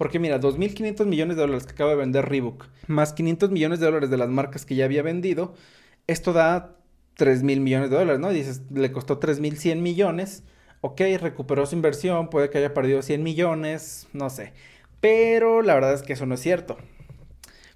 Porque 0.00 0.18
mira, 0.18 0.40
2.500 0.40 1.04
millones 1.04 1.36
de 1.36 1.42
dólares 1.42 1.66
que 1.66 1.72
acaba 1.72 1.90
de 1.90 1.96
vender 1.96 2.26
Reebok, 2.26 2.68
más 2.86 3.12
500 3.12 3.50
millones 3.50 3.80
de 3.80 3.84
dólares 3.84 4.08
de 4.08 4.16
las 4.16 4.30
marcas 4.30 4.64
que 4.64 4.74
ya 4.74 4.86
había 4.86 5.02
vendido, 5.02 5.52
esto 6.06 6.32
da 6.32 6.78
3.000 7.18 7.60
millones 7.60 7.90
de 7.90 7.96
dólares, 7.96 8.18
¿no? 8.18 8.30
dices, 8.30 8.62
le 8.72 8.92
costó 8.92 9.20
3.100 9.20 9.76
millones. 9.76 10.42
Ok, 10.80 11.02
recuperó 11.20 11.66
su 11.66 11.76
inversión, 11.76 12.30
puede 12.30 12.48
que 12.48 12.56
haya 12.56 12.72
perdido 12.72 13.02
100 13.02 13.22
millones, 13.22 14.08
no 14.14 14.30
sé. 14.30 14.54
Pero 15.02 15.60
la 15.60 15.74
verdad 15.74 15.92
es 15.92 16.00
que 16.00 16.14
eso 16.14 16.24
no 16.24 16.36
es 16.36 16.40
cierto. 16.40 16.78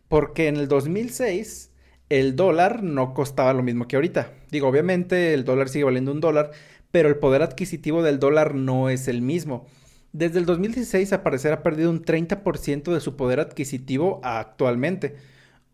Porque 0.09 0.49
en 0.49 0.57
el 0.57 0.67
2006 0.67 1.73
el 2.09 2.37
dólar 2.37 2.83
no 2.83 3.13
costaba 3.13 3.53
lo 3.53 3.63
mismo 3.63 3.87
que 3.87 3.97
ahorita. 3.97 4.33
Digo, 4.51 4.67
obviamente 4.67 5.35
el 5.35 5.45
dólar 5.45 5.69
sigue 5.69 5.85
valiendo 5.85 6.11
un 6.11 6.23
dólar, 6.23 6.53
pero 6.91 7.11
el 7.11 7.17
poder 7.17 7.43
adquisitivo 7.43 8.03
del 8.03 8.19
dólar 8.19 8.55
no 8.55 8.89
es 8.89 9.09
el 9.09 9.21
mismo. 9.21 9.67
Desde 10.15 10.39
el 10.39 10.47
2016 10.47 11.13
a 11.13 11.25
parecer 11.25 11.53
ha 11.53 11.65
perdido 11.65 11.91
un 11.91 12.05
30% 12.05 12.95
de 12.95 13.01
su 13.01 13.17
poder 13.17 13.41
adquisitivo 13.41 14.21
actualmente. 14.23 15.17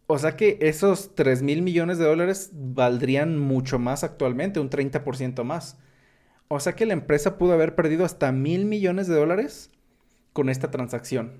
O 0.07 0.19
sea 0.19 0.35
que 0.35 0.57
esos 0.63 1.15
3 1.15 1.43
mil 1.43 1.61
millones 1.61 1.99
de 1.99 2.07
dólares 2.07 2.49
valdrían 2.55 3.39
mucho 3.39 3.79
más 3.79 4.03
actualmente, 4.03 4.59
un 4.59 4.71
30% 4.71 5.45
más. 5.45 5.77
O 6.49 6.59
sea 6.59 6.73
que 6.75 6.87
la 6.87 6.95
empresa 6.95 7.37
pudo 7.37 7.53
haber 7.53 7.75
perdido 7.75 8.07
hasta 8.07 8.33
mil 8.33 8.65
millones 8.65 9.09
de 9.09 9.15
dólares 9.15 9.71
con 10.33 10.49
esta 10.49 10.71
transacción. 10.71 11.33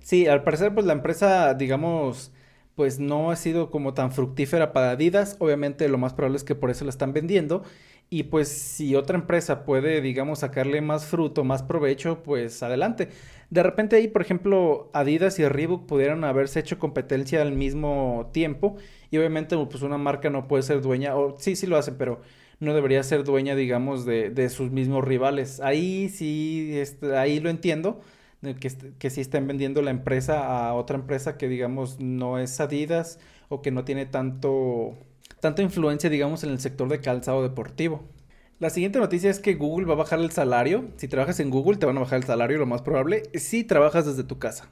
Sí, 0.00 0.26
al 0.26 0.42
parecer 0.42 0.74
pues 0.74 0.86
la 0.86 0.92
empresa, 0.92 1.54
digamos, 1.54 2.32
pues 2.74 2.98
no 2.98 3.30
ha 3.30 3.36
sido 3.36 3.70
como 3.70 3.94
tan 3.94 4.10
fructífera 4.10 4.72
para 4.72 4.90
Adidas. 4.90 5.36
Obviamente 5.38 5.88
lo 5.88 5.98
más 5.98 6.14
probable 6.14 6.38
es 6.38 6.44
que 6.44 6.56
por 6.56 6.70
eso 6.70 6.84
la 6.84 6.90
están 6.90 7.12
vendiendo. 7.12 7.62
Y 8.10 8.24
pues 8.24 8.48
si 8.48 8.94
otra 8.94 9.18
empresa 9.18 9.64
puede, 9.64 10.00
digamos, 10.00 10.40
sacarle 10.40 10.80
más 10.80 11.06
fruto, 11.06 11.42
más 11.44 11.62
provecho, 11.62 12.22
pues 12.22 12.62
adelante. 12.62 13.08
De 13.50 13.62
repente 13.62 13.96
ahí, 13.96 14.08
por 14.08 14.22
ejemplo, 14.22 14.90
Adidas 14.92 15.38
y 15.38 15.48
Reebok 15.48 15.86
pudieran 15.86 16.22
haberse 16.24 16.60
hecho 16.60 16.78
competencia 16.78 17.42
al 17.42 17.52
mismo 17.52 18.30
tiempo. 18.32 18.76
Y 19.10 19.18
obviamente 19.18 19.56
pues 19.56 19.82
una 19.82 19.98
marca 19.98 20.30
no 20.30 20.46
puede 20.48 20.62
ser 20.62 20.80
dueña, 20.82 21.16
o 21.16 21.36
sí, 21.38 21.56
sí 21.56 21.66
lo 21.66 21.76
hace, 21.76 21.92
pero 21.92 22.20
no 22.60 22.74
debería 22.74 23.02
ser 23.02 23.24
dueña, 23.24 23.54
digamos, 23.56 24.04
de, 24.04 24.30
de 24.30 24.48
sus 24.48 24.70
mismos 24.70 25.04
rivales. 25.04 25.60
Ahí 25.60 26.08
sí, 26.08 26.70
este, 26.78 27.16
ahí 27.16 27.40
lo 27.40 27.50
entiendo 27.50 28.00
que, 28.60 28.70
que 28.98 29.10
si 29.10 29.20
estén 29.20 29.46
vendiendo 29.46 29.80
la 29.82 29.90
empresa 29.90 30.68
a 30.68 30.74
otra 30.74 30.96
empresa 30.96 31.38
que 31.38 31.48
digamos 31.48 31.98
no 32.00 32.38
es 32.38 32.60
Adidas 32.60 33.18
o 33.48 33.62
que 33.62 33.70
no 33.70 33.84
tiene 33.84 34.06
tanto, 34.06 34.98
tanta 35.44 35.60
influencia 35.60 36.08
digamos 36.08 36.42
en 36.42 36.48
el 36.48 36.58
sector 36.58 36.88
de 36.88 37.00
calzado 37.00 37.42
deportivo. 37.42 38.02
La 38.60 38.70
siguiente 38.70 38.98
noticia 38.98 39.30
es 39.30 39.40
que 39.40 39.56
Google 39.56 39.84
va 39.84 39.92
a 39.92 39.98
bajar 39.98 40.18
el 40.20 40.30
salario. 40.30 40.86
Si 40.96 41.06
trabajas 41.06 41.38
en 41.38 41.50
Google 41.50 41.76
te 41.76 41.84
van 41.84 41.98
a 41.98 42.00
bajar 42.00 42.16
el 42.16 42.24
salario, 42.24 42.56
lo 42.56 42.64
más 42.64 42.80
probable, 42.80 43.24
si 43.34 43.62
trabajas 43.62 44.06
desde 44.06 44.24
tu 44.24 44.38
casa 44.38 44.70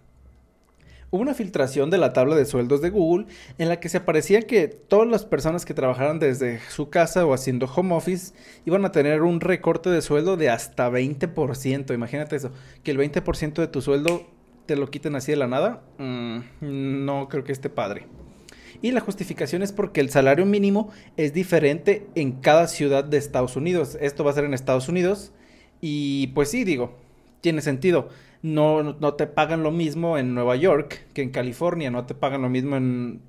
hubo 1.11 1.21
una 1.21 1.35
filtración 1.35 1.91
de 1.91 1.99
la 1.99 2.14
tabla 2.14 2.37
de 2.37 2.47
sueldos 2.47 2.81
de 2.81 2.88
Google 2.88 3.26
en 3.59 3.69
la 3.69 3.81
que 3.81 3.91
se 3.91 3.99
aparecía 3.99 4.41
que 4.41 4.67
todas 4.67 5.07
las 5.07 5.26
personas 5.26 5.67
que 5.67 5.75
trabajaran 5.75 6.19
desde 6.19 6.59
su 6.71 6.88
casa 6.88 7.26
o 7.26 7.35
haciendo 7.35 7.67
home 7.67 7.95
office 7.95 8.33
iban 8.64 8.87
a 8.87 8.93
tener 8.93 9.21
un 9.21 9.43
recorte 9.43 9.91
de 9.91 10.00
sueldo 10.00 10.38
de 10.38 10.49
hasta 10.49 10.88
20%. 10.88 11.93
Imagínate 11.93 12.37
eso, 12.37 12.50
que 12.83 12.93
el 12.93 12.99
20% 12.99 13.52
de 13.57 13.69
tu 13.69 13.83
sueldo 13.83 14.26
te 14.64 14.75
lo 14.75 14.88
quiten 14.88 15.14
así 15.14 15.33
de 15.33 15.37
la 15.37 15.49
nada. 15.49 15.83
Mm, 15.99 17.05
no 17.05 17.29
creo 17.29 17.45
que 17.45 17.52
esté 17.52 17.69
padre. 17.69 18.07
Y 18.83 18.91
la 18.91 19.01
justificación 19.01 19.62
es 19.62 19.73
porque 19.73 20.01
el 20.01 20.11
salario 20.11 20.45
mínimo 20.45 20.91
es 21.17 21.33
diferente 21.33 22.07
en 22.15 22.33
cada 22.33 22.67
ciudad 22.67 23.05
de 23.05 23.17
Estados 23.17 23.57
Unidos. 23.57 23.97
Esto 24.01 24.25
va 24.25 24.33
a 24.33 24.35
ser 24.35 24.45
en 24.45 24.55
Estados 24.55 24.89
Unidos. 24.89 25.33
Y 25.81 26.29
pues 26.29 26.51
sí, 26.51 26.65
digo, 26.65 26.99
tiene 27.41 27.62
sentido 27.62 28.09
no, 28.43 28.83
no 28.83 29.15
te 29.15 29.27
pagan 29.27 29.62
lo 29.62 29.71
mismo 29.71 30.19
en 30.19 30.35
Nueva 30.35 30.57
York 30.57 31.07
que 31.15 31.23
en 31.23 31.31
California, 31.31 31.91
no 31.91 32.07
te 32.07 32.15
pagan 32.15 32.43
lo 32.43 32.49
mismo 32.51 32.77
en, 32.77 33.23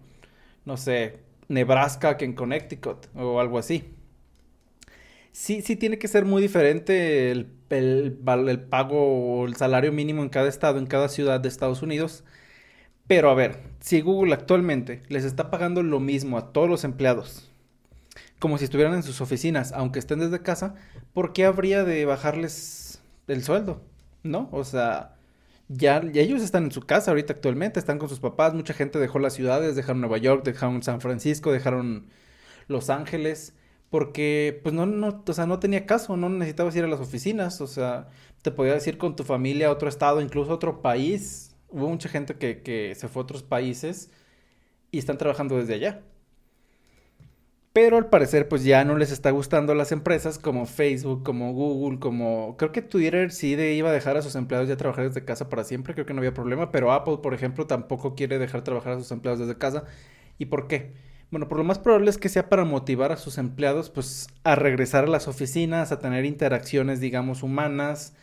no 0.65 0.77
sé, 0.77 1.19
Nebraska 1.49 2.17
que 2.17 2.25
en 2.25 2.33
Connecticut 2.33 3.07
o 3.15 3.39
algo 3.39 3.59
así. 3.59 3.85
Sí, 5.31 5.61
sí 5.61 5.75
tiene 5.75 5.97
que 5.97 6.07
ser 6.07 6.25
muy 6.25 6.41
diferente 6.41 7.31
el, 7.31 7.47
el, 7.69 8.19
el 8.47 8.61
pago 8.61 9.41
o 9.41 9.45
el 9.47 9.55
salario 9.55 9.91
mínimo 9.91 10.21
en 10.21 10.29
cada 10.29 10.47
estado, 10.47 10.77
en 10.77 10.85
cada 10.85 11.09
ciudad 11.09 11.39
de 11.39 11.49
Estados 11.49 11.81
Unidos. 11.81 12.23
Pero 13.07 13.29
a 13.29 13.35
ver, 13.35 13.61
si 13.79 14.01
Google 14.01 14.33
actualmente 14.33 15.03
les 15.09 15.23
está 15.25 15.51
pagando 15.51 15.83
lo 15.83 15.99
mismo 15.99 16.37
a 16.37 16.53
todos 16.53 16.69
los 16.69 16.83
empleados, 16.83 17.51
como 18.39 18.57
si 18.57 18.65
estuvieran 18.65 18.93
en 18.93 19.03
sus 19.03 19.21
oficinas, 19.21 19.71
aunque 19.73 19.99
estén 19.99 20.19
desde 20.19 20.41
casa, 20.41 20.75
¿por 21.13 21.33
qué 21.33 21.45
habría 21.45 21.83
de 21.83 22.05
bajarles 22.05 23.01
el 23.27 23.43
sueldo? 23.43 23.81
¿no? 24.23 24.49
O 24.51 24.63
sea, 24.63 25.15
ya, 25.67 26.01
ellos 26.13 26.41
están 26.41 26.65
en 26.65 26.71
su 26.71 26.81
casa 26.81 27.11
ahorita 27.11 27.33
actualmente, 27.33 27.79
están 27.79 27.99
con 27.99 28.09
sus 28.09 28.19
papás, 28.19 28.53
mucha 28.53 28.73
gente 28.73 28.99
dejó 28.99 29.19
las 29.19 29.33
ciudades, 29.33 29.75
dejaron 29.75 30.01
Nueva 30.01 30.17
York, 30.17 30.43
dejaron 30.45 30.81
San 30.83 31.01
Francisco, 31.01 31.51
dejaron 31.51 32.07
Los 32.67 32.89
Ángeles, 32.89 33.53
porque 33.89 34.59
pues 34.63 34.73
no, 34.73 34.85
no, 34.85 35.23
o 35.27 35.33
sea, 35.33 35.45
no 35.45 35.59
tenía 35.59 35.85
caso, 35.85 36.17
no 36.17 36.29
necesitabas 36.29 36.75
ir 36.75 36.83
a 36.85 36.87
las 36.87 36.99
oficinas, 36.99 37.61
o 37.61 37.67
sea, 37.67 38.09
te 38.41 38.51
podías 38.51 38.85
ir 38.87 38.97
con 38.97 39.15
tu 39.15 39.23
familia 39.23 39.67
a 39.67 39.71
otro 39.71 39.89
estado, 39.89 40.21
incluso 40.21 40.51
a 40.51 40.55
otro 40.55 40.81
país. 40.81 41.52
Hubo 41.73 41.89
mucha 41.89 42.07
gente 42.07 42.35
que, 42.35 42.61
que 42.61 42.95
se 42.95 43.07
fue 43.09 43.21
a 43.21 43.23
otros 43.23 43.43
países 43.43 44.11
y 44.91 44.99
están 44.99 45.17
trabajando 45.17 45.57
desde 45.57 45.73
allá. 45.73 46.03
Pero 47.73 47.97
al 47.97 48.07
parecer 48.09 48.47
pues 48.47 48.63
ya 48.63 48.85
no 48.85 48.95
les 48.95 49.11
está 49.11 49.31
gustando 49.31 49.73
las 49.73 49.91
empresas 49.91 50.37
como 50.37 50.67
Facebook, 50.67 51.23
como 51.23 51.53
Google, 51.53 51.99
como... 51.99 52.55
Creo 52.57 52.71
que 52.71 52.83
Twitter 52.83 53.31
sí 53.31 53.55
de 53.55 53.73
iba 53.73 53.89
a 53.89 53.93
dejar 53.93 54.15
a 54.15 54.21
sus 54.21 54.35
empleados 54.35 54.69
ya 54.69 54.77
trabajar 54.77 55.07
desde 55.07 55.25
casa 55.25 55.49
para 55.49 55.63
siempre, 55.63 55.95
creo 55.95 56.05
que 56.05 56.13
no 56.13 56.19
había 56.19 56.35
problema, 56.35 56.71
pero 56.71 56.91
Apple 56.91 57.17
por 57.23 57.33
ejemplo 57.33 57.65
tampoco 57.65 58.13
quiere 58.13 58.37
dejar 58.37 58.63
trabajar 58.63 58.93
a 58.93 58.99
sus 58.99 59.11
empleados 59.11 59.39
desde 59.39 59.57
casa. 59.57 59.85
¿Y 60.37 60.45
por 60.45 60.67
qué? 60.67 60.93
Bueno, 61.31 61.47
por 61.47 61.57
lo 61.57 61.63
más 61.63 61.79
probable 61.79 62.11
es 62.11 62.19
que 62.19 62.29
sea 62.29 62.47
para 62.47 62.63
motivar 62.63 63.11
a 63.11 63.17
sus 63.17 63.39
empleados 63.39 63.89
pues 63.89 64.27
a 64.43 64.53
regresar 64.53 65.05
a 65.05 65.07
las 65.07 65.27
oficinas, 65.27 65.91
a 65.91 65.97
tener 65.97 66.25
interacciones 66.25 66.99
digamos 66.99 67.41
humanas. 67.41 68.15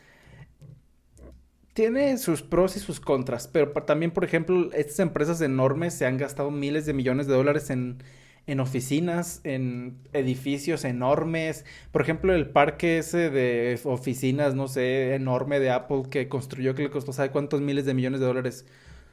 Tiene 1.72 2.18
sus 2.18 2.42
pros 2.42 2.76
y 2.76 2.80
sus 2.80 3.00
contras, 3.00 3.46
pero 3.48 3.72
también 3.72 4.10
por 4.10 4.24
ejemplo 4.24 4.70
estas 4.72 4.98
empresas 5.00 5.40
enormes 5.40 5.94
se 5.94 6.04
han 6.06 6.18
gastado 6.18 6.50
miles 6.50 6.84
de 6.86 6.92
millones 6.92 7.26
de 7.26 7.34
dólares 7.34 7.70
en 7.70 8.02
en 8.46 8.60
oficinas, 8.60 9.40
en 9.44 9.98
edificios 10.12 10.84
enormes. 10.84 11.64
Por 11.92 12.02
ejemplo, 12.02 12.34
el 12.34 12.50
parque 12.50 12.98
ese 12.98 13.30
de 13.30 13.78
oficinas, 13.84 14.54
no 14.54 14.66
sé, 14.68 15.14
enorme 15.14 15.60
de 15.60 15.70
Apple 15.70 16.02
que 16.10 16.28
construyó, 16.28 16.74
que 16.74 16.82
le 16.84 16.90
costó, 16.90 17.12
¿sabe 17.12 17.30
cuántos 17.30 17.60
miles 17.60 17.84
de 17.86 17.94
millones 17.94 18.20
de 18.20 18.26
dólares? 18.26 18.66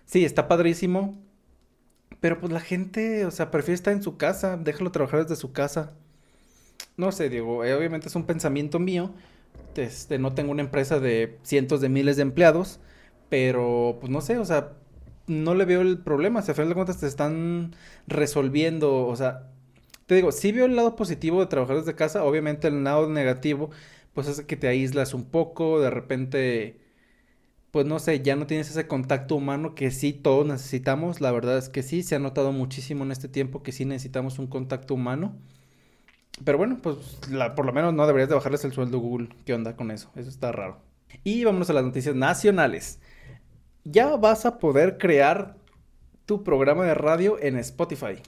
Sí, 0.06 0.26
está 0.26 0.48
padrísimo. 0.48 1.18
Pero 2.20 2.40
pues 2.40 2.52
la 2.54 2.60
gente, 2.62 3.26
o 3.26 3.32
sea, 3.32 3.52
prefiere 3.52 3.76
estar 3.76 3.94
en 3.94 4.04
su 4.04 4.18
casa, 4.18 4.58
déjalo 4.58 4.92
trabajar 4.92 5.22
desde 5.24 5.36
su 5.36 5.52
casa. 5.54 5.94
No 6.98 7.12
sé, 7.12 7.30
Diego, 7.30 7.64
eh, 7.64 7.74
obviamente 7.76 8.08
es 8.08 8.16
un 8.16 8.26
pensamiento 8.26 8.80
mío. 8.80 9.14
Este, 9.78 10.20
no 10.20 10.34
tengo 10.34 10.52
una 10.52 10.62
empresa 10.64 11.00
de 11.00 11.40
cientos 11.44 11.82
de 11.82 11.90
miles 11.90 12.16
de 12.18 12.24
empleados, 12.24 12.80
pero 13.30 13.98
pues 14.00 14.12
no 14.12 14.22
sé, 14.22 14.38
o 14.38 14.46
sea, 14.46 14.74
no 15.28 15.56
le 15.56 15.66
veo 15.66 15.82
el 15.82 16.00
problema. 16.00 16.42
Si 16.42 16.52
a 16.52 16.54
final 16.56 16.70
de 16.70 16.76
cuentas 16.76 17.00
te 17.00 17.08
están 17.08 17.76
resolviendo, 18.08 19.08
o 19.08 19.16
sea, 19.16 19.52
te 20.08 20.16
digo, 20.16 20.32
sí 20.32 20.52
veo 20.52 20.66
el 20.66 20.76
lado 20.76 20.96
positivo 20.96 21.40
de 21.42 21.48
trabajar 21.48 21.78
desde 21.78 21.96
casa, 21.96 22.24
obviamente 22.24 22.68
el 22.70 22.84
lado 22.84 23.10
negativo, 23.10 23.72
pues 24.14 24.28
es 24.28 24.42
que 24.42 24.58
te 24.58 24.68
aíslas 24.68 25.14
un 25.14 25.26
poco, 25.26 25.80
de 25.82 25.90
repente, 25.90 26.80
pues 27.72 27.86
no 27.86 28.00
sé, 28.00 28.22
ya 28.22 28.36
no 28.36 28.48
tienes 28.48 28.70
ese 28.72 28.88
contacto 28.88 29.36
humano 29.36 29.76
que 29.76 29.92
sí 29.92 30.14
todos 30.14 30.46
necesitamos, 30.48 31.22
la 31.22 31.32
verdad 31.32 31.58
es 31.58 31.70
que 31.70 31.84
sí, 31.84 32.04
se 32.04 32.16
ha 32.16 32.20
notado 32.20 32.52
muchísimo 32.52 33.04
en 33.04 33.12
este 33.12 33.28
tiempo 33.30 33.64
que 33.64 33.72
sí 33.72 33.86
necesitamos 33.86 34.40
un 34.40 34.48
contacto 34.48 34.94
humano. 34.96 35.38
Pero 36.44 36.58
bueno, 36.58 36.78
pues 36.82 36.98
por 37.56 37.66
lo 37.66 37.74
menos 37.74 37.94
no 37.94 38.06
deberías 38.06 38.30
de 38.30 38.36
bajarles 38.36 38.64
el 38.66 38.74
sueldo 38.74 39.00
Google. 39.00 39.30
¿Qué 39.46 39.54
onda 39.54 39.76
con 39.76 39.92
eso? 39.92 40.12
Eso 40.16 40.30
está 40.30 40.52
raro. 40.52 40.80
Y 41.24 41.44
vámonos 41.44 41.70
a 41.70 41.74
las 41.74 41.84
noticias 41.84 42.16
nacionales 42.16 43.00
ya 43.92 44.16
vas 44.16 44.46
a 44.46 44.60
poder 44.60 44.98
crear 44.98 45.56
tu 46.26 46.44
programa 46.44 46.84
de 46.84 46.94
radio 46.94 47.38
en 47.42 47.58
Spotify. 47.58 48.22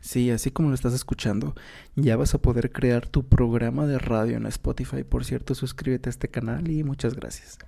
Sí, 0.00 0.30
así 0.30 0.50
como 0.50 0.68
lo 0.68 0.74
estás 0.74 0.94
escuchando, 0.94 1.54
ya 1.94 2.16
vas 2.16 2.34
a 2.34 2.38
poder 2.42 2.72
crear 2.72 3.06
tu 3.06 3.28
programa 3.28 3.86
de 3.86 3.98
radio 3.98 4.36
en 4.36 4.46
Spotify. 4.46 5.04
Por 5.04 5.24
cierto, 5.24 5.54
suscríbete 5.54 6.08
a 6.08 6.10
este 6.10 6.28
canal 6.28 6.70
y 6.70 6.84
muchas 6.84 7.14
gracias. 7.14 7.58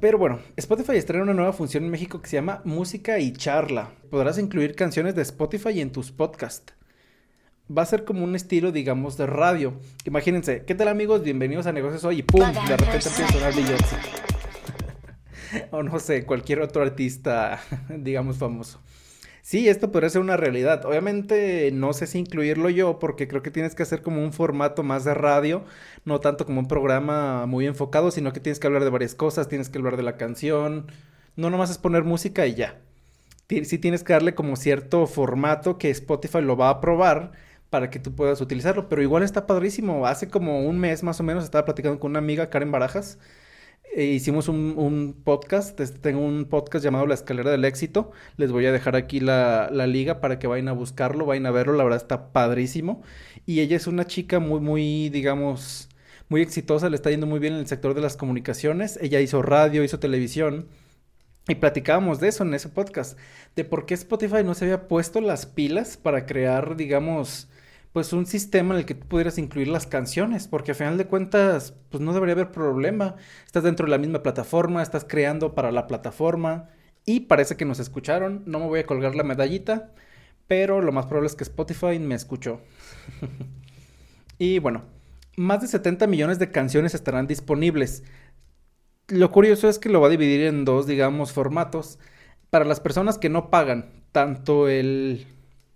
Pero 0.00 0.18
bueno, 0.18 0.40
Spotify 0.56 0.96
estrena 0.96 1.24
una 1.24 1.34
nueva 1.34 1.52
función 1.52 1.84
en 1.84 1.90
México 1.90 2.20
que 2.20 2.28
se 2.28 2.36
llama 2.36 2.60
Música 2.64 3.20
y 3.20 3.32
Charla. 3.32 3.92
Podrás 4.10 4.38
incluir 4.38 4.74
canciones 4.74 5.14
de 5.14 5.22
Spotify 5.22 5.80
en 5.80 5.92
tus 5.92 6.10
podcasts. 6.10 6.74
Va 7.70 7.82
a 7.82 7.86
ser 7.86 8.04
como 8.04 8.24
un 8.24 8.34
estilo, 8.34 8.72
digamos, 8.72 9.16
de 9.16 9.26
radio. 9.26 9.74
Imagínense, 10.04 10.64
¿qué 10.66 10.74
tal 10.74 10.88
amigos? 10.88 11.22
Bienvenidos 11.22 11.66
a 11.66 11.72
Negocios 11.72 12.04
Hoy 12.04 12.18
y 12.18 12.22
¡pum! 12.22 12.40
De 12.40 12.76
repente 12.76 12.96
empieza 13.06 13.24
a 13.24 13.32
sonar 13.32 13.54
Beyoncé. 13.54 13.96
o 15.70 15.82
no 15.82 15.98
sé, 16.00 16.26
cualquier 16.26 16.60
otro 16.60 16.82
artista, 16.82 17.60
digamos, 17.88 18.36
famoso. 18.36 18.80
sí, 19.42 19.68
esto 19.68 19.92
podría 19.92 20.10
ser 20.10 20.20
una 20.20 20.36
realidad. 20.36 20.84
Obviamente 20.84 21.70
no 21.72 21.92
sé 21.92 22.08
si 22.08 22.18
incluirlo 22.18 22.68
yo 22.68 22.98
porque 22.98 23.28
creo 23.28 23.42
que 23.42 23.52
tienes 23.52 23.76
que 23.76 23.84
hacer 23.84 24.02
como 24.02 24.22
un 24.22 24.32
formato 24.32 24.82
más 24.82 25.04
de 25.04 25.14
radio, 25.14 25.64
no 26.04 26.18
tanto 26.18 26.44
como 26.44 26.60
un 26.60 26.68
programa 26.68 27.46
muy 27.46 27.66
enfocado, 27.66 28.10
sino 28.10 28.32
que 28.32 28.40
tienes 28.40 28.58
que 28.58 28.66
hablar 28.66 28.82
de 28.82 28.90
varias 28.90 29.14
cosas, 29.14 29.48
tienes 29.48 29.68
que 29.68 29.78
hablar 29.78 29.96
de 29.96 30.02
la 30.02 30.16
canción, 30.16 30.88
no 31.36 31.48
nomás 31.48 31.70
es 31.70 31.78
poner 31.78 32.02
música 32.02 32.44
y 32.44 32.54
ya. 32.54 32.80
Sí 33.48 33.78
tienes 33.78 34.02
que 34.02 34.14
darle 34.14 34.34
como 34.34 34.56
cierto 34.56 35.06
formato 35.06 35.78
que 35.78 35.90
Spotify 35.90 36.40
lo 36.40 36.56
va 36.56 36.68
a 36.68 36.70
aprobar 36.70 37.32
para 37.72 37.88
que 37.88 37.98
tú 37.98 38.14
puedas 38.14 38.42
utilizarlo, 38.42 38.86
pero 38.90 39.00
igual 39.00 39.22
está 39.22 39.46
padrísimo. 39.46 40.06
Hace 40.06 40.28
como 40.28 40.60
un 40.68 40.78
mes 40.78 41.02
más 41.02 41.20
o 41.20 41.22
menos 41.22 41.42
estaba 41.42 41.64
platicando 41.64 41.98
con 41.98 42.10
una 42.10 42.18
amiga, 42.18 42.50
Karen 42.50 42.70
Barajas, 42.70 43.18
e 43.96 44.04
hicimos 44.04 44.48
un, 44.48 45.22
podcast, 45.24 45.80
este, 45.80 45.98
tengo 45.98 46.20
un 46.20 46.44
podcast 46.44 46.84
llamado 46.84 47.06
La 47.06 47.14
Escalera 47.14 47.50
del 47.50 47.64
Éxito, 47.64 48.12
les 48.36 48.52
voy 48.52 48.66
a 48.66 48.72
dejar 48.72 48.94
aquí 48.94 49.20
la, 49.20 49.70
la, 49.72 49.86
liga 49.86 50.20
para 50.20 50.38
que 50.38 50.46
vayan 50.46 50.68
a 50.68 50.72
buscarlo, 50.72 51.24
vayan 51.24 51.46
a 51.46 51.50
verlo, 51.50 51.72
la 51.72 51.84
verdad 51.84 52.02
está 52.02 52.30
padrísimo. 52.32 53.02
Y 53.46 53.60
ella 53.60 53.76
es 53.76 53.86
una 53.86 54.06
chica 54.06 54.38
muy, 54.38 54.60
muy, 54.60 55.08
digamos, 55.08 55.88
muy 56.28 56.42
exitosa, 56.42 56.90
le 56.90 56.96
está 56.96 57.10
yendo 57.10 57.26
muy 57.26 57.38
bien 57.38 57.54
en 57.54 57.60
el 57.60 57.66
sector 57.68 57.94
de 57.94 58.02
las 58.02 58.18
comunicaciones, 58.18 58.98
ella 59.00 59.20
hizo 59.20 59.40
radio, 59.40 59.82
hizo 59.82 59.98
televisión. 59.98 60.68
Y 61.48 61.54
platicábamos 61.54 62.20
de 62.20 62.28
eso 62.28 62.44
en 62.44 62.52
ese 62.52 62.68
podcast, 62.68 63.18
de 63.56 63.64
por 63.64 63.86
qué 63.86 63.94
Spotify 63.94 64.44
no 64.44 64.54
se 64.54 64.66
había 64.66 64.88
puesto 64.88 65.22
las 65.22 65.46
pilas 65.46 65.96
para 65.96 66.26
crear, 66.26 66.76
digamos, 66.76 67.48
pues 67.92 68.12
un 68.12 68.26
sistema 68.26 68.74
en 68.74 68.80
el 68.80 68.86
que 68.86 68.94
tú 68.94 69.06
pudieras 69.06 69.38
incluir 69.38 69.68
las 69.68 69.86
canciones, 69.86 70.48
porque 70.48 70.72
a 70.72 70.74
final 70.74 70.96
de 70.96 71.06
cuentas, 71.06 71.74
pues 71.90 72.02
no 72.02 72.14
debería 72.14 72.32
haber 72.34 72.50
problema. 72.50 73.16
Estás 73.44 73.64
dentro 73.64 73.86
de 73.86 73.90
la 73.90 73.98
misma 73.98 74.22
plataforma, 74.22 74.82
estás 74.82 75.04
creando 75.04 75.54
para 75.54 75.72
la 75.72 75.86
plataforma 75.86 76.70
y 77.04 77.20
parece 77.20 77.56
que 77.56 77.66
nos 77.66 77.80
escucharon. 77.80 78.42
No 78.46 78.60
me 78.60 78.66
voy 78.66 78.80
a 78.80 78.86
colgar 78.86 79.14
la 79.14 79.24
medallita, 79.24 79.92
pero 80.46 80.80
lo 80.80 80.92
más 80.92 81.06
probable 81.06 81.28
es 81.28 81.36
que 81.36 81.44
Spotify 81.44 81.98
me 81.98 82.14
escuchó. 82.14 82.60
y 84.38 84.58
bueno, 84.58 84.84
más 85.36 85.60
de 85.60 85.68
70 85.68 86.06
millones 86.06 86.38
de 86.38 86.50
canciones 86.50 86.94
estarán 86.94 87.26
disponibles. 87.26 88.04
Lo 89.08 89.30
curioso 89.30 89.68
es 89.68 89.78
que 89.78 89.90
lo 89.90 90.00
va 90.00 90.06
a 90.06 90.10
dividir 90.10 90.42
en 90.42 90.64
dos, 90.64 90.86
digamos, 90.86 91.32
formatos. 91.32 91.98
Para 92.48 92.64
las 92.64 92.80
personas 92.80 93.18
que 93.18 93.28
no 93.28 93.50
pagan 93.50 94.04
tanto 94.12 94.68
el 94.68 95.26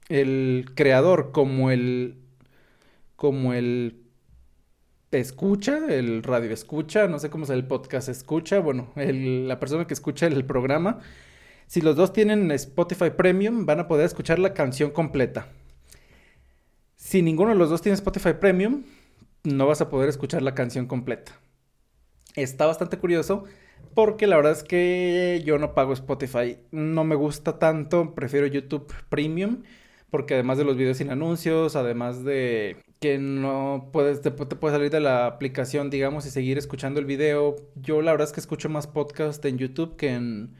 el 0.09 0.67
creador 0.75 1.33
como 1.33 1.71
el 1.71 2.19
como 3.17 3.55
el 3.55 4.07
escucha, 5.11 5.79
el 5.89 6.23
radio 6.23 6.53
escucha, 6.53 7.09
no 7.09 7.19
sé 7.19 7.31
cómo 7.31 7.45
es 7.45 7.51
el 7.51 7.67
podcast 7.67 8.09
escucha, 8.09 8.59
bueno, 8.59 8.93
la 8.95 9.59
persona 9.59 9.87
que 9.87 9.95
escucha 9.95 10.27
el 10.27 10.45
programa, 10.45 11.01
si 11.67 11.81
los 11.81 11.97
dos 11.97 12.13
tienen 12.13 12.51
Spotify 12.53 13.11
Premium, 13.11 13.67
van 13.67 13.81
a 13.81 13.89
poder 13.89 14.07
escuchar 14.07 14.39
la 14.39 14.55
canción 14.55 14.91
completa. 14.91 15.49
Si 16.97 17.23
ninguno 17.23 17.51
de 17.51 17.57
los 17.57 17.71
dos 17.71 17.83
tiene 17.83 17.95
Spotify 17.95 18.35
Premium, 18.39 18.85
no 19.45 19.67
vas 19.67 19.81
a 19.81 19.89
poder 19.89 20.09
escuchar 20.09 20.43
la 20.43 20.55
canción 20.55 20.87
completa. 20.87 21.41
Está 22.35 22.67
bastante 22.67 22.99
curioso 22.99 23.45
porque 23.95 24.27
la 24.27 24.37
verdad 24.37 24.53
es 24.53 24.63
que 24.63 25.43
yo 25.45 25.59
no 25.59 25.75
pago 25.75 25.93
Spotify, 25.93 26.59
no 26.71 27.05
me 27.05 27.15
gusta 27.15 27.59
tanto, 27.59 28.15
prefiero 28.15 28.47
YouTube 28.47 28.93
Premium 29.09 29.63
porque 30.11 30.35
además 30.35 30.59
de 30.59 30.65
los 30.65 30.77
videos 30.77 30.99
sin 30.99 31.11
anuncios, 31.11 31.77
además 31.77 32.25
de 32.25 32.77
que 33.01 33.19
no 33.19 33.91
puedes, 33.93 34.23
te, 34.23 34.31
puedes 34.31 34.75
salir 34.75 34.91
de 34.91 35.01
la 35.01 35.27
aplicación, 35.27 35.91
digamos, 35.91 36.27
y 36.27 36.31
seguir 36.31 36.59
escuchando 36.59 37.01
el 37.01 37.07
video. 37.07 37.57
Yo 37.75 38.03
la 38.03 38.13
verdad 38.13 38.29
es 38.29 38.33
que 38.33 38.41
escucho 38.41 38.69
más 38.69 38.87
podcast 38.87 39.45
en 39.45 39.59
YouTube 39.59 39.97
que 39.97 40.15
en, 40.15 40.55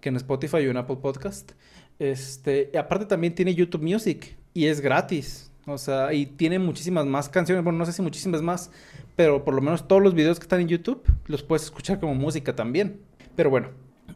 que 0.00 0.08
en 0.08 0.16
Spotify 0.16 0.66
o 0.66 0.70
en 0.70 0.76
Apple 0.76 0.96
Podcast. 0.96 1.52
Este, 1.98 2.70
aparte 2.78 3.06
también 3.06 3.34
tiene 3.34 3.54
YouTube 3.54 3.82
Music 3.82 4.36
y 4.54 4.66
es 4.66 4.80
gratis. 4.80 5.52
O 5.66 5.78
sea, 5.78 6.12
y 6.12 6.26
tiene 6.26 6.58
muchísimas 6.58 7.06
más 7.06 7.28
canciones. 7.28 7.64
Bueno, 7.64 7.78
no 7.78 7.86
sé 7.86 7.92
si 7.92 8.02
muchísimas 8.02 8.40
más, 8.40 8.70
pero 9.16 9.44
por 9.44 9.54
lo 9.54 9.60
menos 9.60 9.88
todos 9.88 10.02
los 10.02 10.14
videos 10.14 10.38
que 10.38 10.44
están 10.44 10.60
en 10.60 10.68
YouTube 10.68 11.02
los 11.26 11.42
puedes 11.42 11.64
escuchar 11.64 11.98
como 11.98 12.14
música 12.14 12.54
también. 12.54 13.00
Pero 13.34 13.50
bueno, 13.50 13.70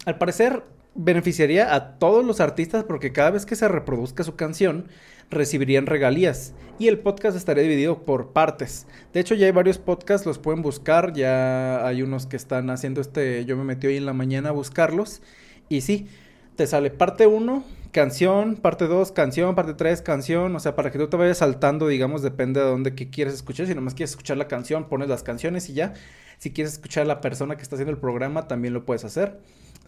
al 0.06 0.16
parecer 0.18 0.62
beneficiaría 0.94 1.74
a 1.74 1.98
todos 1.98 2.24
los 2.24 2.40
artistas 2.40 2.84
porque 2.84 3.12
cada 3.12 3.30
vez 3.30 3.46
que 3.46 3.56
se 3.56 3.68
reproduzca 3.68 4.24
su 4.24 4.36
canción 4.36 4.88
recibirían 5.30 5.86
regalías. 5.86 6.54
Y 6.78 6.88
el 6.88 6.98
podcast 6.98 7.36
estaría 7.36 7.62
dividido 7.62 8.02
por 8.02 8.32
partes. 8.32 8.86
De 9.12 9.20
hecho 9.20 9.34
ya 9.34 9.46
hay 9.46 9.52
varios 9.52 9.78
podcasts, 9.78 10.26
los 10.26 10.38
pueden 10.38 10.62
buscar, 10.62 11.12
ya 11.12 11.86
hay 11.86 12.02
unos 12.02 12.26
que 12.26 12.36
están 12.36 12.70
haciendo 12.70 13.00
este, 13.00 13.44
yo 13.44 13.56
me 13.56 13.64
metí 13.64 13.86
hoy 13.86 13.96
en 13.96 14.06
la 14.06 14.12
mañana 14.12 14.48
a 14.48 14.52
buscarlos. 14.52 15.22
Y 15.68 15.82
sí, 15.82 16.08
te 16.56 16.66
sale 16.66 16.90
parte 16.90 17.26
1, 17.26 17.64
canción, 17.92 18.56
parte 18.56 18.86
2, 18.86 19.12
canción, 19.12 19.54
parte 19.54 19.74
3, 19.74 20.02
canción, 20.02 20.54
o 20.54 20.60
sea, 20.60 20.74
para 20.74 20.90
que 20.90 20.98
tú 20.98 21.08
te 21.08 21.16
vayas 21.16 21.38
saltando, 21.38 21.86
digamos, 21.86 22.22
depende 22.22 22.60
de 22.60 22.66
dónde 22.66 22.94
que 22.94 23.10
quieres 23.10 23.34
escuchar, 23.34 23.66
si 23.66 23.74
nomás 23.74 23.94
quieres 23.94 24.10
escuchar 24.10 24.36
la 24.36 24.48
canción, 24.48 24.88
pones 24.88 25.08
las 25.08 25.22
canciones 25.22 25.68
y 25.70 25.74
ya, 25.74 25.94
si 26.38 26.50
quieres 26.52 26.74
escuchar 26.74 27.04
a 27.04 27.06
la 27.06 27.20
persona 27.20 27.56
que 27.56 27.62
está 27.62 27.76
haciendo 27.76 27.92
el 27.92 27.98
programa, 27.98 28.48
también 28.48 28.74
lo 28.74 28.84
puedes 28.84 29.04
hacer. 29.04 29.38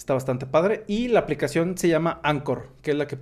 Está 0.03 0.15
bastante 0.15 0.47
padre. 0.47 0.83
Y 0.88 1.07
la 1.07 1.21
aplicación 1.21 1.79
se 1.79 1.87
llama 1.87 2.19
Anchor, 2.25 2.71
que 2.83 2.91
es 2.91 2.97
la 2.97 3.07
que, 3.07 3.17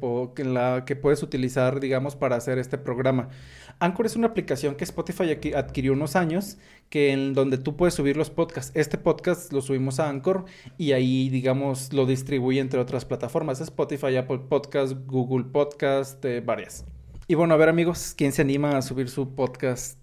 la 0.44 0.86
que 0.86 0.96
puedes 0.96 1.22
utilizar, 1.22 1.78
digamos, 1.78 2.16
para 2.16 2.36
hacer 2.36 2.58
este 2.58 2.78
programa. 2.78 3.28
Anchor 3.80 4.06
es 4.06 4.16
una 4.16 4.28
aplicación 4.28 4.76
que 4.76 4.84
Spotify 4.84 5.38
adquirió 5.54 5.92
unos 5.92 6.16
años, 6.16 6.56
que 6.88 7.12
en 7.12 7.34
donde 7.34 7.58
tú 7.58 7.76
puedes 7.76 7.92
subir 7.92 8.16
los 8.16 8.30
podcasts. 8.30 8.72
Este 8.74 8.96
podcast 8.96 9.52
lo 9.52 9.60
subimos 9.60 10.00
a 10.00 10.08
Anchor 10.08 10.46
y 10.78 10.92
ahí, 10.92 11.28
digamos, 11.28 11.92
lo 11.92 12.06
distribuye 12.06 12.60
entre 12.60 12.80
otras 12.80 13.04
plataformas. 13.04 13.60
Spotify, 13.60 14.16
Apple 14.16 14.40
Podcast, 14.48 14.94
Google 15.04 15.44
Podcast, 15.52 16.24
eh, 16.24 16.40
varias. 16.40 16.86
Y 17.28 17.34
bueno, 17.34 17.52
a 17.52 17.58
ver 17.58 17.68
amigos, 17.68 18.14
¿quién 18.16 18.32
se 18.32 18.40
anima 18.40 18.78
a 18.78 18.80
subir 18.80 19.10
su 19.10 19.34
podcast? 19.34 19.98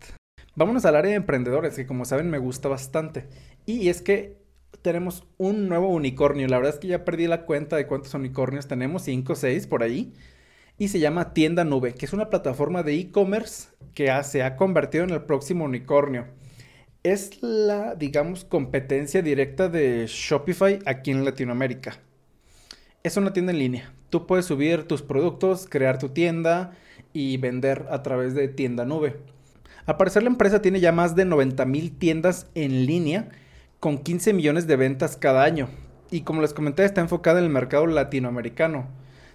Vámonos 0.54 0.86
al 0.86 0.96
área 0.96 1.10
de 1.10 1.18
emprendedores, 1.18 1.76
que 1.76 1.88
como 1.88 2.06
saben 2.06 2.30
me 2.30 2.38
gusta 2.38 2.70
bastante. 2.70 3.28
Y 3.66 3.90
es 3.90 4.04
que 4.04 4.46
tenemos 4.82 5.24
un 5.38 5.68
nuevo 5.68 5.90
unicornio. 5.90 6.48
La 6.48 6.58
verdad 6.58 6.74
es 6.74 6.80
que 6.80 6.88
ya 6.88 7.06
perdí 7.06 7.28
la 7.28 7.46
cuenta 7.46 7.76
de 7.76 7.88
cuántos 7.88 8.14
unicornios 8.14 8.68
tenemos, 8.68 9.04
5 9.04 9.34
o 9.34 9.36
6 9.36 9.68
por 9.68 9.84
ahí. 9.84 10.14
Y 10.78 10.90
se 10.90 11.00
llama 11.00 11.34
Tienda 11.34 11.64
Nube, 11.64 11.94
que 11.94 12.06
es 12.06 12.14
una 12.14 12.30
plataforma 12.30 12.84
de 12.84 12.96
e-commerce 12.96 13.70
que 13.94 14.12
se 14.24 14.44
ha 14.44 14.56
convertido 14.56 15.04
en 15.04 15.10
el 15.10 15.24
próximo 15.24 15.66
unicornio. 15.66 16.28
Es 17.04 17.42
la, 17.42 17.96
digamos, 17.96 18.46
competencia 18.46 19.22
directa 19.22 19.70
de 19.70 20.06
Shopify 20.08 20.80
aquí 20.86 21.12
en 21.12 21.26
Latinoamérica. 21.26 22.00
Es 23.04 23.18
una 23.18 23.34
tienda 23.34 23.54
en 23.54 23.60
línea. 23.60 23.94
Tú 24.10 24.28
puedes 24.28 24.46
subir 24.46 24.84
tus 24.84 25.02
productos, 25.02 25.68
crear 25.70 25.98
tu 25.98 26.10
tienda 26.10 26.72
y 27.14 27.38
vender 27.38 27.88
a 27.90 28.04
través 28.04 28.36
de 28.36 28.48
Tienda 28.48 28.86
Nube. 28.86 29.18
Al 29.86 29.98
parecer 29.98 30.24
la 30.24 30.30
empresa 30.30 30.62
tiene 30.62 30.80
ya 30.80 30.92
más 30.92 31.16
de 31.16 31.26
90 31.26 31.66
mil 31.66 31.98
tiendas 31.98 32.48
en 32.54 32.86
línea 32.86 33.30
con 33.80 34.00
15 34.00 34.34
millones 34.34 34.68
de 34.68 34.76
ventas 34.76 35.18
cada 35.18 35.44
año. 35.44 35.70
Y 36.10 36.22
como 36.22 36.42
les 36.42 36.54
comenté, 36.54 36.86
está 36.86 37.02
enfocada 37.02 37.40
en 37.40 37.46
el 37.46 37.52
mercado 37.52 37.86
latinoamericano. 37.86 38.88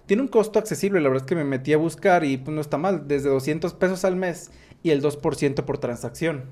Tiene 0.06 0.22
un 0.22 0.28
costo 0.28 0.58
accesible, 0.58 1.00
la 1.00 1.08
verdad 1.08 1.24
es 1.24 1.28
que 1.28 1.36
me 1.36 1.44
metí 1.44 1.72
a 1.72 1.78
buscar 1.78 2.24
y 2.24 2.36
pues 2.36 2.54
no 2.54 2.60
está 2.60 2.76
mal, 2.76 3.06
desde 3.06 3.28
200 3.28 3.74
pesos 3.74 4.04
al 4.04 4.16
mes 4.16 4.50
y 4.82 4.90
el 4.90 5.02
2% 5.02 5.64
por 5.64 5.78
transacción. 5.78 6.44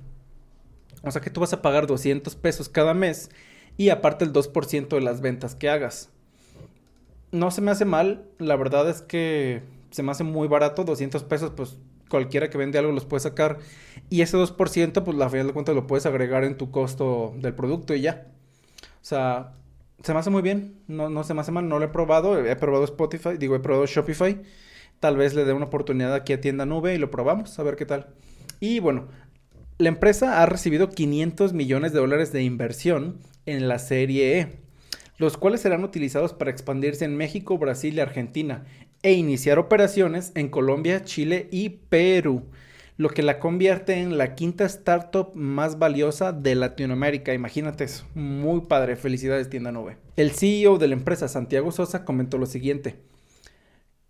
O 1.03 1.11
sea 1.11 1.21
que 1.21 1.31
tú 1.31 1.41
vas 1.41 1.53
a 1.53 1.63
pagar 1.63 1.87
200 1.87 2.37
pesos 2.37 2.69
cada 2.69 2.95
mes 2.95 3.31
y 3.77 3.89
aparte 3.89 4.25
el 4.25 4.33
2% 4.33 4.89
de 4.89 5.01
las 5.01 5.21
ventas 5.21 5.55
que 5.55 5.69
hagas. 5.69 6.11
No 7.33 7.51
se 7.51 7.61
me 7.61 7.71
hace 7.71 7.85
mal, 7.85 8.25
la 8.39 8.57
verdad 8.57 8.89
es 8.89 9.03
que 9.03 9.63
se 9.91 10.03
me 10.03 10.13
hace 10.13 10.25
muy 10.25 10.47
barato, 10.47 10.85
200 10.85 11.25
pesos 11.25 11.53
pues 11.57 11.79
cualquiera 12.11 12.51
que 12.51 12.59
vende 12.59 12.79
algo 12.79 12.93
los 12.93 13.07
puede 13.07 13.21
sacar. 13.21 13.59
Y 14.11 14.21
ese 14.21 14.37
2%, 14.37 15.03
pues 15.03 15.17
la 15.17 15.31
final 15.31 15.47
de 15.47 15.53
cuentas 15.55 15.75
lo 15.75 15.87
puedes 15.87 16.05
agregar 16.05 16.45
en 16.45 16.59
tu 16.59 16.71
costo 16.71 17.33
del 17.39 17.55
producto 17.55 17.95
y 17.95 18.03
ya. 18.03 18.27
O 18.83 19.05
sea, 19.05 19.55
se 20.03 20.13
me 20.13 20.19
hace 20.19 20.29
muy 20.29 20.43
bien. 20.43 20.75
No, 20.89 21.09
no 21.09 21.25
se 21.25 21.33
me 21.33 21.41
hace 21.41 21.53
mal. 21.53 21.69
No 21.69 21.79
lo 21.79 21.87
he 21.87 21.89
probado. 21.89 22.45
He 22.45 22.57
probado 22.57 22.85
Spotify, 22.85 23.39
digo, 23.39 23.57
he 23.57 23.61
probado 23.61 23.87
Shopify. 23.87 24.43
Tal 25.01 25.17
vez 25.17 25.33
le 25.35 25.47
dé 25.47 25.55
una 25.55 25.67
oportunidad 25.67 26.13
aquí 26.15 26.35
a 26.35 26.41
Tienda 26.43 26.67
Nube 26.67 26.95
y 26.95 26.99
lo 26.99 27.11
probamos, 27.11 27.59
a 27.59 27.63
ver 27.63 27.77
qué 27.77 27.87
tal. 27.87 28.09
Y 28.61 28.81
bueno, 28.81 29.09
la 29.79 29.89
empresa 29.89 30.43
ha 30.43 30.47
recibido 30.47 30.91
500 30.91 31.55
millones 31.55 31.95
de 31.95 32.01
dólares 32.01 32.33
de 32.33 32.43
inversión 32.43 33.19
en 33.47 33.67
la 33.67 33.79
serie 33.79 34.39
E, 34.39 34.59
los 35.17 35.39
cuales 35.39 35.63
serán 35.63 35.85
utilizados 35.85 36.35
para 36.35 36.51
expandirse 36.51 37.07
en 37.07 37.17
México, 37.17 37.57
Brasil 37.57 37.95
y 37.95 38.01
Argentina 38.01 38.67
e 39.03 39.13
iniciar 39.13 39.59
operaciones 39.59 40.33
en 40.35 40.49
Colombia, 40.49 41.05
Chile 41.05 41.49
y 41.51 41.71
Perú, 41.71 42.43
lo 42.97 43.09
que 43.09 43.23
la 43.23 43.39
convierte 43.39 43.95
en 43.95 44.19
la 44.19 44.35
quinta 44.35 44.67
startup 44.67 45.31
más 45.35 45.79
valiosa 45.79 46.33
de 46.33 46.55
Latinoamérica. 46.55 47.33
Imagínate 47.33 47.85
eso, 47.85 48.05
muy 48.15 48.61
padre, 48.63 48.97
felicidades 48.97 49.49
tienda 49.49 49.73
nube. 49.73 49.97
El 50.17 50.33
CEO 50.33 50.77
de 50.77 50.89
la 50.89 50.95
empresa, 50.95 51.27
Santiago 51.27 51.73
Sosa, 51.73 52.05
comentó 52.05 52.37
lo 52.37 52.45
siguiente. 52.45 52.97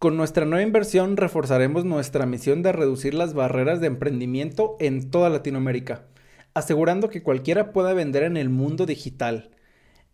Con 0.00 0.16
nuestra 0.16 0.44
nueva 0.44 0.66
inversión 0.66 1.16
reforzaremos 1.16 1.84
nuestra 1.84 2.26
misión 2.26 2.62
de 2.62 2.72
reducir 2.72 3.14
las 3.14 3.32
barreras 3.32 3.80
de 3.80 3.86
emprendimiento 3.86 4.76
en 4.80 5.10
toda 5.10 5.28
Latinoamérica, 5.28 6.06
asegurando 6.52 7.10
que 7.10 7.22
cualquiera 7.22 7.72
pueda 7.72 7.92
vender 7.92 8.24
en 8.24 8.36
el 8.36 8.48
mundo 8.48 8.86
digital. 8.86 9.50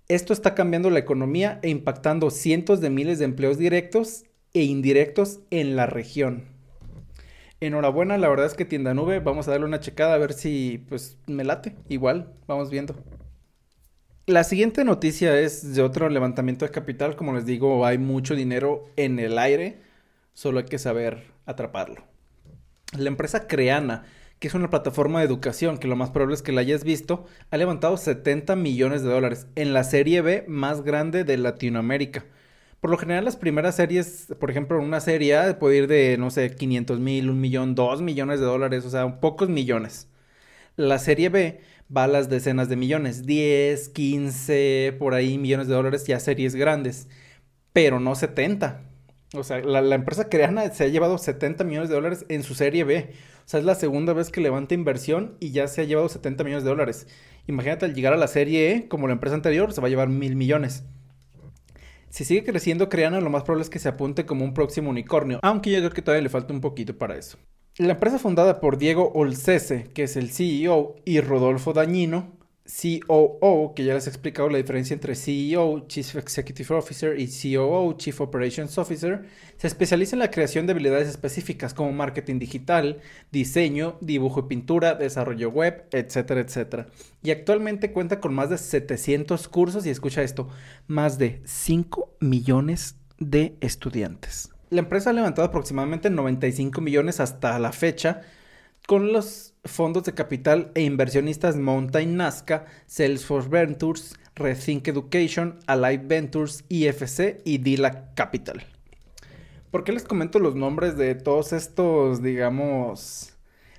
Esto 0.09 0.35
está 0.35 0.55
cambiando 0.55 0.91
la 0.91 0.99
economía 0.99 1.61
e 1.63 1.71
impactando 1.71 2.31
cientos 2.31 2.83
de 2.83 2.91
miles 2.91 3.19
de 3.19 3.25
empleos 3.25 3.57
directos 3.57 4.26
e 4.57 4.63
indirectos 4.63 5.41
en 5.51 5.77
la 5.77 5.85
región. 5.85 6.45
Enhorabuena, 7.61 8.17
la 8.17 8.31
verdad 8.31 8.47
es 8.47 8.55
que 8.55 8.65
Tienda 8.65 8.95
Nube, 8.95 9.21
vamos 9.21 9.47
a 9.47 9.51
darle 9.51 9.67
una 9.67 9.81
checada 9.81 10.15
a 10.15 10.19
ver 10.19 10.33
si 10.33 10.83
pues 10.89 11.19
me 11.27 11.45
late. 11.45 11.77
Igual, 11.91 12.33
vamos 12.47 12.71
viendo. 12.71 12.97
La 14.25 14.45
siguiente 14.45 14.83
noticia 14.83 15.39
es 15.39 15.75
de 15.75 15.83
otro 15.83 16.09
levantamiento 16.09 16.65
de 16.65 16.71
capital. 16.71 17.17
Como 17.17 17.35
les 17.35 17.45
digo, 17.45 17.85
hay 17.85 17.99
mucho 17.99 18.35
dinero 18.35 18.85
en 18.97 19.19
el 19.19 19.39
aire, 19.39 19.83
solo 20.33 20.59
hay 20.59 20.65
que 20.65 20.79
saber 20.79 21.25
atraparlo. 21.45 22.03
La 22.97 23.09
empresa 23.09 23.47
Creana, 23.47 24.05
que 24.39 24.49
es 24.49 24.55
una 24.55 24.71
plataforma 24.71 25.19
de 25.19 25.27
educación 25.27 25.77
que 25.77 25.87
lo 25.87 25.97
más 25.97 26.09
probable 26.09 26.35
es 26.35 26.43
que 26.43 26.53
la 26.53 26.63
hayas 26.63 26.83
visto, 26.83 27.27
ha 27.51 27.59
levantado 27.59 27.99
70 27.99 28.57
millones 28.57 29.03
de 29.03 29.11
dólares 29.11 29.49
en 29.55 29.75
la 29.75 29.85
serie 29.85 30.23
B 30.23 30.47
más 30.49 30.83
grande 30.83 31.25
de 31.25 31.37
Latinoamérica. 31.37 32.25
Por 32.81 32.91
lo 32.91 32.99
general, 32.99 33.25
las 33.25 33.37
primeras 33.37 33.77
series, 33.77 34.35
por 34.39 34.51
ejemplo, 34.51 34.79
una 34.81 35.01
serie 35.01 35.55
puede 35.55 35.79
ir 35.79 35.87
de, 35.89 36.17
no 36.19 36.31
sé, 36.31 36.55
500 36.55 37.01
mil, 37.01 37.31
un 37.31 37.41
millón, 37.41 37.75
dos 37.75 38.03
millones 38.03 38.41
de 38.41 38.47
dólares, 38.47 38.85
o 38.85 38.91
sea, 38.91 39.21
pocos 39.21 39.49
millones. 39.49 40.09
La 40.77 40.99
serie 40.99 41.29
B 41.31 41.61
va 41.95 42.05
a 42.05 42.09
las 42.09 42.29
decenas 42.29 42.69
de 42.69 42.77
millones, 42.77 43.27
10, 43.27 43.89
15, 43.91 44.97
por 44.99 45.15
ahí 45.15 45.39
millones 45.39 45.69
de 45.69 45.75
dólares, 45.75 46.07
ya 46.07 46.21
series 46.21 46.55
grandes, 46.55 47.09
pero 47.73 48.01
no 48.01 48.15
70. 48.15 48.83
O 49.35 49.45
sea, 49.45 49.59
la, 49.61 49.83
la, 49.83 49.95
empresa 49.97 50.29
coreana 50.29 50.71
se 50.71 50.85
ha 50.85 50.89
llevado 50.89 51.19
70 51.19 51.65
millones 51.65 51.89
de 51.89 51.95
dólares 51.97 52.27
en 52.29 52.43
su 52.43 52.55
serie 52.55 52.85
B. 52.85 53.11
O 53.47 53.49
sea, 53.49 53.61
es 53.61 53.67
la 53.67 53.75
segunda 53.75 54.13
vez 54.13 54.31
que 54.31 54.41
levanta 54.41 54.75
inversión 54.75 55.37
y 55.41 55.53
ya 55.53 55.69
se 55.69 55.83
ha 55.83 55.85
llevado 55.85 56.09
70 56.09 56.45
millones 56.45 56.65
de 56.65 56.71
dólares. 56.71 57.07
Imagínate 57.47 57.85
al 57.87 57.95
llegar 57.95 58.13
a 58.13 58.17
la 58.17 58.29
serie 58.29 58.73
E, 58.73 58.89
como 58.89 59.07
la 59.07 59.13
empresa 59.15 59.37
anterior, 59.37 59.73
se 59.73 59.81
va 59.81 59.87
a 59.89 59.91
llevar 59.91 60.09
mil 60.09 60.37
millones. 60.37 60.85
Si 62.11 62.25
sigue 62.25 62.45
creciendo 62.45 62.89
Creana, 62.89 63.21
lo 63.21 63.31
más 63.31 63.43
probable 63.43 63.65
es 63.65 63.71
que 63.71 63.79
se 63.79 63.89
apunte 63.89 64.27
como 64.27 64.45
un 64.45 64.55
próximo 64.55 64.91
unicornio, 64.91 65.41
aunque 65.43 65.71
yo 65.71 65.79
creo 65.79 65.91
que 65.91 66.03
todavía 66.03 66.23
le 66.23 66.29
falta 66.29 66.53
un 66.53 66.61
poquito 66.61 66.97
para 66.97 67.17
eso. 67.17 67.39
La 67.79 67.93
empresa 67.93 68.19
fundada 68.19 68.61
por 68.61 68.79
Diego 68.79 69.13
Olcese, 69.15 69.85
que 69.93 70.05
es 70.05 70.17
el 70.17 70.31
CEO, 70.31 70.97
y 71.05 71.21
Rodolfo 71.21 71.75
Dañino, 71.75 72.36
COO, 72.67 73.75
que 73.75 73.85
ya 73.85 73.95
les 73.95 74.07
he 74.07 74.11
explicado 74.11 74.49
la 74.49 74.59
diferencia 74.59 74.95
entre 74.95 75.15
CEO, 75.15 75.87
Chief 75.87 76.17
Executive 76.17 76.75
Officer, 76.75 77.19
y 77.19 77.29
COO, 77.29 77.97
Chief 77.97 78.21
Operations 78.21 78.77
Officer, 78.79 79.25
se 79.57 79.67
especializa 79.67 80.17
en 80.17 80.21
la 80.21 80.31
creación 80.31 80.67
de 80.67 80.73
habilidades 80.73 81.09
específicas 81.09 81.75
como 81.75 81.93
marketing 81.93 82.39
digital, 82.39 83.01
diseño, 83.31 83.99
dibujo 84.01 84.41
y 84.41 84.49
pintura, 84.49 84.95
desarrollo 84.95 85.51
web, 85.51 85.87
etcétera, 85.93 86.41
etcétera. 86.41 86.87
Y 87.23 87.31
actualmente 87.31 87.93
cuenta 87.93 88.21
con 88.21 88.35
más 88.35 88.51
de 88.51 88.59
700 88.59 89.49
cursos 89.49 89.87
y 89.87 89.91
escucha 89.91 90.23
esto, 90.23 90.49
más 90.87 91.19
de 91.19 91.43
5 91.45 92.17
millones 92.21 92.97
de 93.19 93.57
estudiantes. 93.61 94.51
La 94.71 94.81
empresa 94.81 95.11
ha 95.11 95.13
levantado 95.13 95.47
aproximadamente 95.47 96.11
95 96.11 96.81
millones 96.81 97.21
hasta 97.21 97.59
la 97.59 97.73
fecha 97.73 98.23
con 98.87 99.13
los 99.13 99.55
fondos 99.67 100.05
de 100.05 100.15
capital 100.15 100.71
e 100.75 100.83
inversionistas 100.83 101.57
Mountain 101.57 102.17
Nazca, 102.17 102.67
Salesforce 102.87 103.49
Ventures, 103.49 104.15
Rethink 104.35 104.87
Education, 104.89 105.59
Alive 105.67 106.05
Ventures, 106.07 106.65
IFC 106.69 107.41
y 107.45 107.59
Dila 107.59 108.15
Capital. 108.15 108.65
¿Por 109.71 109.85
qué 109.85 109.93
les 109.93 110.05
comento 110.05 110.39
los 110.39 110.55
nombres 110.55 110.97
de 110.97 111.15
todos 111.15 111.53
estos, 111.53 112.23
digamos, 112.23 113.35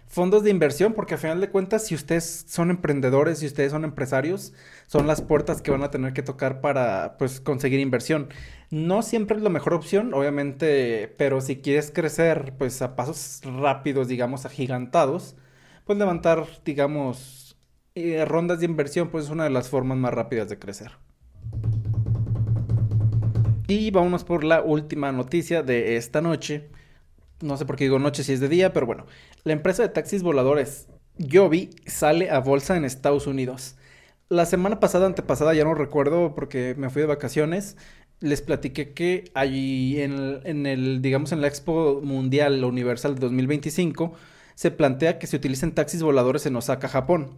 fondos 0.07 0.43
de 0.43 0.49
inversión? 0.49 0.93
Porque 0.93 1.15
a 1.15 1.17
final 1.17 1.39
de 1.41 1.49
cuentas, 1.49 1.87
si 1.87 1.95
ustedes 1.95 2.45
son 2.47 2.69
emprendedores, 2.69 3.39
si 3.39 3.45
ustedes 3.45 3.71
son 3.71 3.83
empresarios, 3.83 4.53
son 4.87 5.07
las 5.07 5.21
puertas 5.21 5.61
que 5.61 5.71
van 5.71 5.83
a 5.83 5.91
tener 5.91 6.13
que 6.13 6.23
tocar 6.23 6.61
para, 6.61 7.17
pues, 7.17 7.39
conseguir 7.39 7.79
inversión. 7.79 8.29
No 8.69 9.01
siempre 9.01 9.37
es 9.37 9.43
la 9.43 9.49
mejor 9.49 9.73
opción, 9.73 10.13
obviamente, 10.13 11.13
pero 11.17 11.41
si 11.41 11.57
quieres 11.57 11.91
crecer, 11.91 12.53
pues, 12.57 12.81
a 12.81 12.95
pasos 12.95 13.41
rápidos, 13.43 14.07
digamos, 14.07 14.45
agigantados, 14.45 15.35
pues 15.87 15.97
levantar, 15.97 16.45
digamos, 16.65 17.57
eh, 17.95 18.25
rondas 18.25 18.59
de 18.59 18.65
inversión, 18.65 19.09
pues 19.09 19.25
es 19.25 19.31
una 19.31 19.45
de 19.45 19.49
las 19.49 19.69
formas 19.69 19.97
más 19.97 20.13
rápidas 20.13 20.49
de 20.49 20.59
crecer. 20.59 20.91
Y 23.67 23.89
vámonos 23.91 24.23
por 24.23 24.43
la 24.43 24.61
última 24.61 25.11
noticia 25.11 25.63
de 25.63 25.95
esta 25.95 26.21
noche. 26.21 26.69
No 27.41 27.57
sé 27.57 27.65
por 27.65 27.75
qué 27.75 27.85
digo 27.85 27.99
noche 27.99 28.23
si 28.23 28.33
es 28.33 28.39
de 28.39 28.49
día, 28.49 28.73
pero 28.73 28.85
bueno. 28.85 29.05
La 29.43 29.53
empresa 29.53 29.83
de 29.83 29.89
taxis 29.89 30.23
voladores 30.23 30.87
Yobi 31.17 31.71
sale 31.85 32.29
a 32.29 32.39
bolsa 32.39 32.77
en 32.77 32.85
Estados 32.85 33.25
Unidos. 33.25 33.75
La 34.29 34.45
semana 34.45 34.79
pasada, 34.79 35.05
antepasada, 35.05 35.53
ya 35.53 35.63
no 35.63 35.73
recuerdo 35.73 36.35
porque 36.35 36.75
me 36.77 36.89
fui 36.89 37.01
de 37.01 37.07
vacaciones. 37.07 37.77
Les 38.19 38.41
platiqué 38.41 38.93
que 38.93 39.31
allí 39.33 40.01
en 40.01 40.13
el, 40.13 40.41
en 40.43 40.65
el 40.65 41.01
digamos, 41.01 41.31
en 41.31 41.41
la 41.41 41.47
Expo 41.47 42.01
Mundial 42.03 42.63
Universal 42.63 43.15
de 43.15 43.21
2025 43.21 44.13
se 44.57 44.71
plantea 44.71 45.19
que 45.19 45.27
se 45.27 45.35
utilicen 45.35 45.71
taxis 45.71 46.01
voladores 46.01 46.47
en 46.47 46.55
Osaka, 46.55 46.89
Japón. 46.89 47.29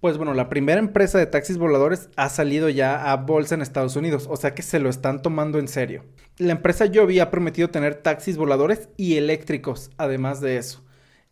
Pues 0.00 0.16
bueno, 0.16 0.34
la 0.34 0.48
primera 0.48 0.80
empresa 0.80 1.16
de 1.16 1.26
taxis 1.26 1.58
voladores 1.58 2.08
ha 2.16 2.28
salido 2.28 2.68
ya 2.68 3.12
a 3.12 3.16
bolsa 3.18 3.54
en 3.54 3.62
Estados 3.62 3.94
Unidos, 3.94 4.26
o 4.28 4.36
sea 4.36 4.52
que 4.52 4.62
se 4.62 4.80
lo 4.80 4.90
están 4.90 5.22
tomando 5.22 5.60
en 5.60 5.68
serio. 5.68 6.02
La 6.38 6.50
empresa 6.50 6.86
Joby 6.92 7.20
ha 7.20 7.30
prometido 7.30 7.70
tener 7.70 7.94
taxis 7.94 8.36
voladores 8.36 8.88
y 8.96 9.14
eléctricos, 9.14 9.92
además 9.96 10.40
de 10.40 10.56
eso, 10.56 10.82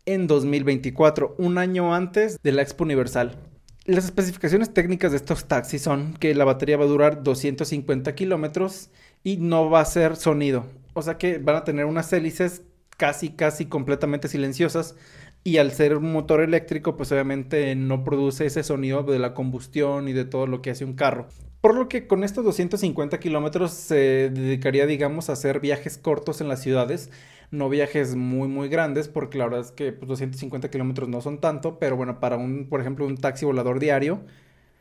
en 0.06 0.28
2024, 0.28 1.34
un 1.36 1.58
año 1.58 1.96
antes 1.96 2.40
de 2.40 2.52
la 2.52 2.62
Expo 2.62 2.84
Universal. 2.84 3.36
Las 3.86 4.04
especificaciones 4.04 4.72
técnicas 4.72 5.10
de 5.10 5.16
estos 5.16 5.46
taxis 5.46 5.82
son 5.82 6.14
que 6.14 6.32
la 6.36 6.44
batería 6.44 6.76
va 6.76 6.84
a 6.84 6.88
durar 6.88 7.24
250 7.24 8.14
kilómetros 8.14 8.90
y 9.24 9.38
no 9.38 9.68
va 9.68 9.80
a 9.80 9.84
ser 9.84 10.14
sonido, 10.14 10.66
o 10.92 11.02
sea 11.02 11.18
que 11.18 11.38
van 11.38 11.56
a 11.56 11.64
tener 11.64 11.86
unas 11.86 12.12
hélices 12.12 12.62
casi, 12.96 13.30
casi 13.30 13.66
completamente 13.66 14.28
silenciosas 14.28 14.94
y 15.44 15.58
al 15.58 15.72
ser 15.72 15.98
un 15.98 16.10
motor 16.10 16.40
eléctrico, 16.40 16.96
pues 16.96 17.12
obviamente 17.12 17.76
no 17.76 18.02
produce 18.02 18.46
ese 18.46 18.62
sonido 18.62 19.02
de 19.02 19.18
la 19.18 19.34
combustión 19.34 20.08
y 20.08 20.14
de 20.14 20.24
todo 20.24 20.46
lo 20.46 20.62
que 20.62 20.70
hace 20.70 20.86
un 20.86 20.94
carro. 20.94 21.26
Por 21.60 21.74
lo 21.74 21.86
que 21.86 22.06
con 22.06 22.24
estos 22.24 22.44
250 22.44 23.20
kilómetros 23.20 23.72
se 23.72 24.30
dedicaría, 24.30 24.86
digamos, 24.86 25.28
a 25.28 25.34
hacer 25.34 25.60
viajes 25.60 25.98
cortos 25.98 26.40
en 26.40 26.48
las 26.48 26.62
ciudades, 26.62 27.10
no 27.50 27.68
viajes 27.68 28.16
muy, 28.16 28.48
muy 28.48 28.68
grandes, 28.68 29.08
porque 29.08 29.36
la 29.36 29.44
verdad 29.44 29.60
es 29.60 29.70
que 29.70 29.92
pues, 29.92 30.08
250 30.08 30.70
kilómetros 30.70 31.10
no 31.10 31.20
son 31.20 31.38
tanto, 31.38 31.78
pero 31.78 31.96
bueno, 31.96 32.20
para 32.20 32.38
un, 32.38 32.66
por 32.68 32.80
ejemplo, 32.80 33.06
un 33.06 33.18
taxi 33.18 33.44
volador 33.44 33.80
diario, 33.80 34.22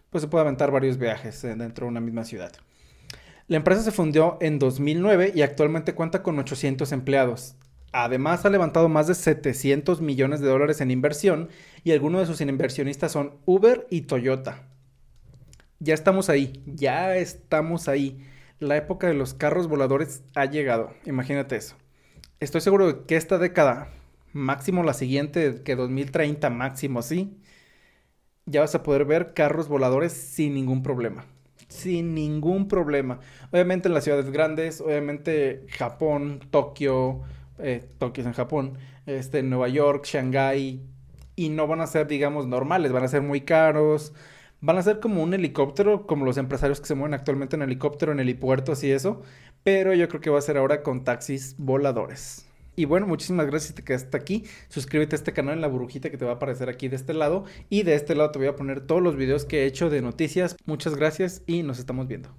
pues 0.09 0.21
se 0.21 0.27
puede 0.29 0.43
aventar 0.43 0.71
varios 0.71 0.97
viajes 0.97 1.43
eh, 1.43 1.55
dentro 1.55 1.85
de 1.85 1.91
una 1.91 1.99
misma 1.99 2.23
ciudad. 2.23 2.53
La 3.47 3.57
empresa 3.57 3.81
se 3.81 3.91
fundió 3.91 4.37
en 4.39 4.59
2009 4.59 5.33
y 5.35 5.41
actualmente 5.41 5.93
cuenta 5.93 6.23
con 6.23 6.39
800 6.39 6.91
empleados. 6.93 7.55
Además, 7.93 8.43
ha 8.43 8.49
levantado 8.49 8.89
más 8.89 9.05
de 9.05 9.13
700 9.13 10.01
millones 10.01 10.41
de 10.41 10.47
dólares 10.47 10.81
en 10.81 10.89
inversión 10.89 11.49
y 11.83 11.91
algunos 11.91 12.21
de 12.21 12.25
sus 12.27 12.41
inversionistas 12.41 13.11
son 13.11 13.35
Uber 13.45 13.85
y 13.91 14.01
Toyota. 14.01 14.67
Ya 15.77 15.93
estamos 15.93 16.27
ahí, 16.29 16.63
ya 16.65 17.15
estamos 17.15 17.87
ahí. 17.87 18.25
La 18.57 18.77
época 18.77 19.05
de 19.07 19.13
los 19.13 19.35
carros 19.35 19.67
voladores 19.67 20.23
ha 20.33 20.45
llegado, 20.45 20.91
imagínate 21.05 21.55
eso. 21.55 21.75
Estoy 22.39 22.61
seguro 22.61 22.87
de 22.87 23.05
que 23.05 23.15
esta 23.15 23.37
década, 23.37 23.89
máximo 24.31 24.81
la 24.81 24.93
siguiente, 24.93 25.61
que 25.63 25.75
2030 25.75 26.49
máximo, 26.49 27.03
sí, 27.03 27.37
ya 28.47 28.61
vas 28.61 28.73
a 28.73 28.81
poder 28.81 29.05
ver 29.05 29.35
carros 29.35 29.67
voladores 29.67 30.13
sin 30.13 30.55
ningún 30.55 30.81
problema. 30.81 31.25
Sin 31.67 32.15
ningún 32.15 32.67
problema. 32.67 33.19
Obviamente 33.51 33.87
en 33.87 33.93
las 33.93 34.03
ciudades 34.03 34.31
grandes, 34.31 34.81
obviamente 34.81 35.67
Japón, 35.69 36.39
Tokio, 36.49 37.21
eh, 37.59 37.87
Tokio 37.97 38.23
en 38.25 38.33
Japón, 38.33 38.77
este, 39.05 39.43
Nueva 39.43 39.69
York, 39.69 40.05
Shanghai, 40.05 40.81
y 41.35 41.49
no 41.49 41.67
van 41.67 41.81
a 41.81 41.87
ser, 41.87 42.07
digamos, 42.07 42.47
normales, 42.47 42.91
van 42.91 43.03
a 43.03 43.07
ser 43.07 43.21
muy 43.21 43.41
caros, 43.41 44.13
van 44.61 44.77
a 44.77 44.83
ser 44.83 44.99
como 44.99 45.23
un 45.23 45.33
helicóptero, 45.33 46.07
como 46.07 46.25
los 46.25 46.37
empresarios 46.37 46.79
que 46.79 46.87
se 46.87 46.95
mueven 46.95 47.13
actualmente 47.13 47.55
en 47.55 47.63
helicóptero, 47.63 48.11
en 48.11 48.19
helipuertos 48.19 48.83
y 48.83 48.91
eso, 48.91 49.21
pero 49.63 49.93
yo 49.93 50.07
creo 50.07 50.21
que 50.21 50.29
va 50.29 50.39
a 50.39 50.41
ser 50.41 50.57
ahora 50.57 50.83
con 50.83 51.03
taxis 51.03 51.55
voladores. 51.57 52.45
Y 52.75 52.85
bueno, 52.85 53.05
muchísimas 53.05 53.45
gracias 53.45 53.69
si 53.69 53.73
te 53.75 53.83
quedaste 53.83 54.17
aquí. 54.17 54.45
Suscríbete 54.69 55.15
a 55.15 55.17
este 55.17 55.33
canal 55.33 55.55
en 55.55 55.61
la 55.61 55.67
burbujita 55.67 56.09
que 56.09 56.17
te 56.17 56.25
va 56.25 56.31
a 56.31 56.35
aparecer 56.35 56.69
aquí 56.69 56.87
de 56.87 56.95
este 56.95 57.13
lado. 57.13 57.45
Y 57.69 57.83
de 57.83 57.93
este 57.93 58.15
lado 58.15 58.31
te 58.31 58.39
voy 58.39 58.47
a 58.47 58.55
poner 58.55 58.81
todos 58.81 59.01
los 59.01 59.15
videos 59.15 59.45
que 59.45 59.63
he 59.63 59.65
hecho 59.67 59.89
de 59.89 60.01
noticias. 60.01 60.55
Muchas 60.65 60.95
gracias 60.95 61.43
y 61.45 61.61
nos 61.61 61.77
estamos 61.77 62.07
viendo. 62.07 62.29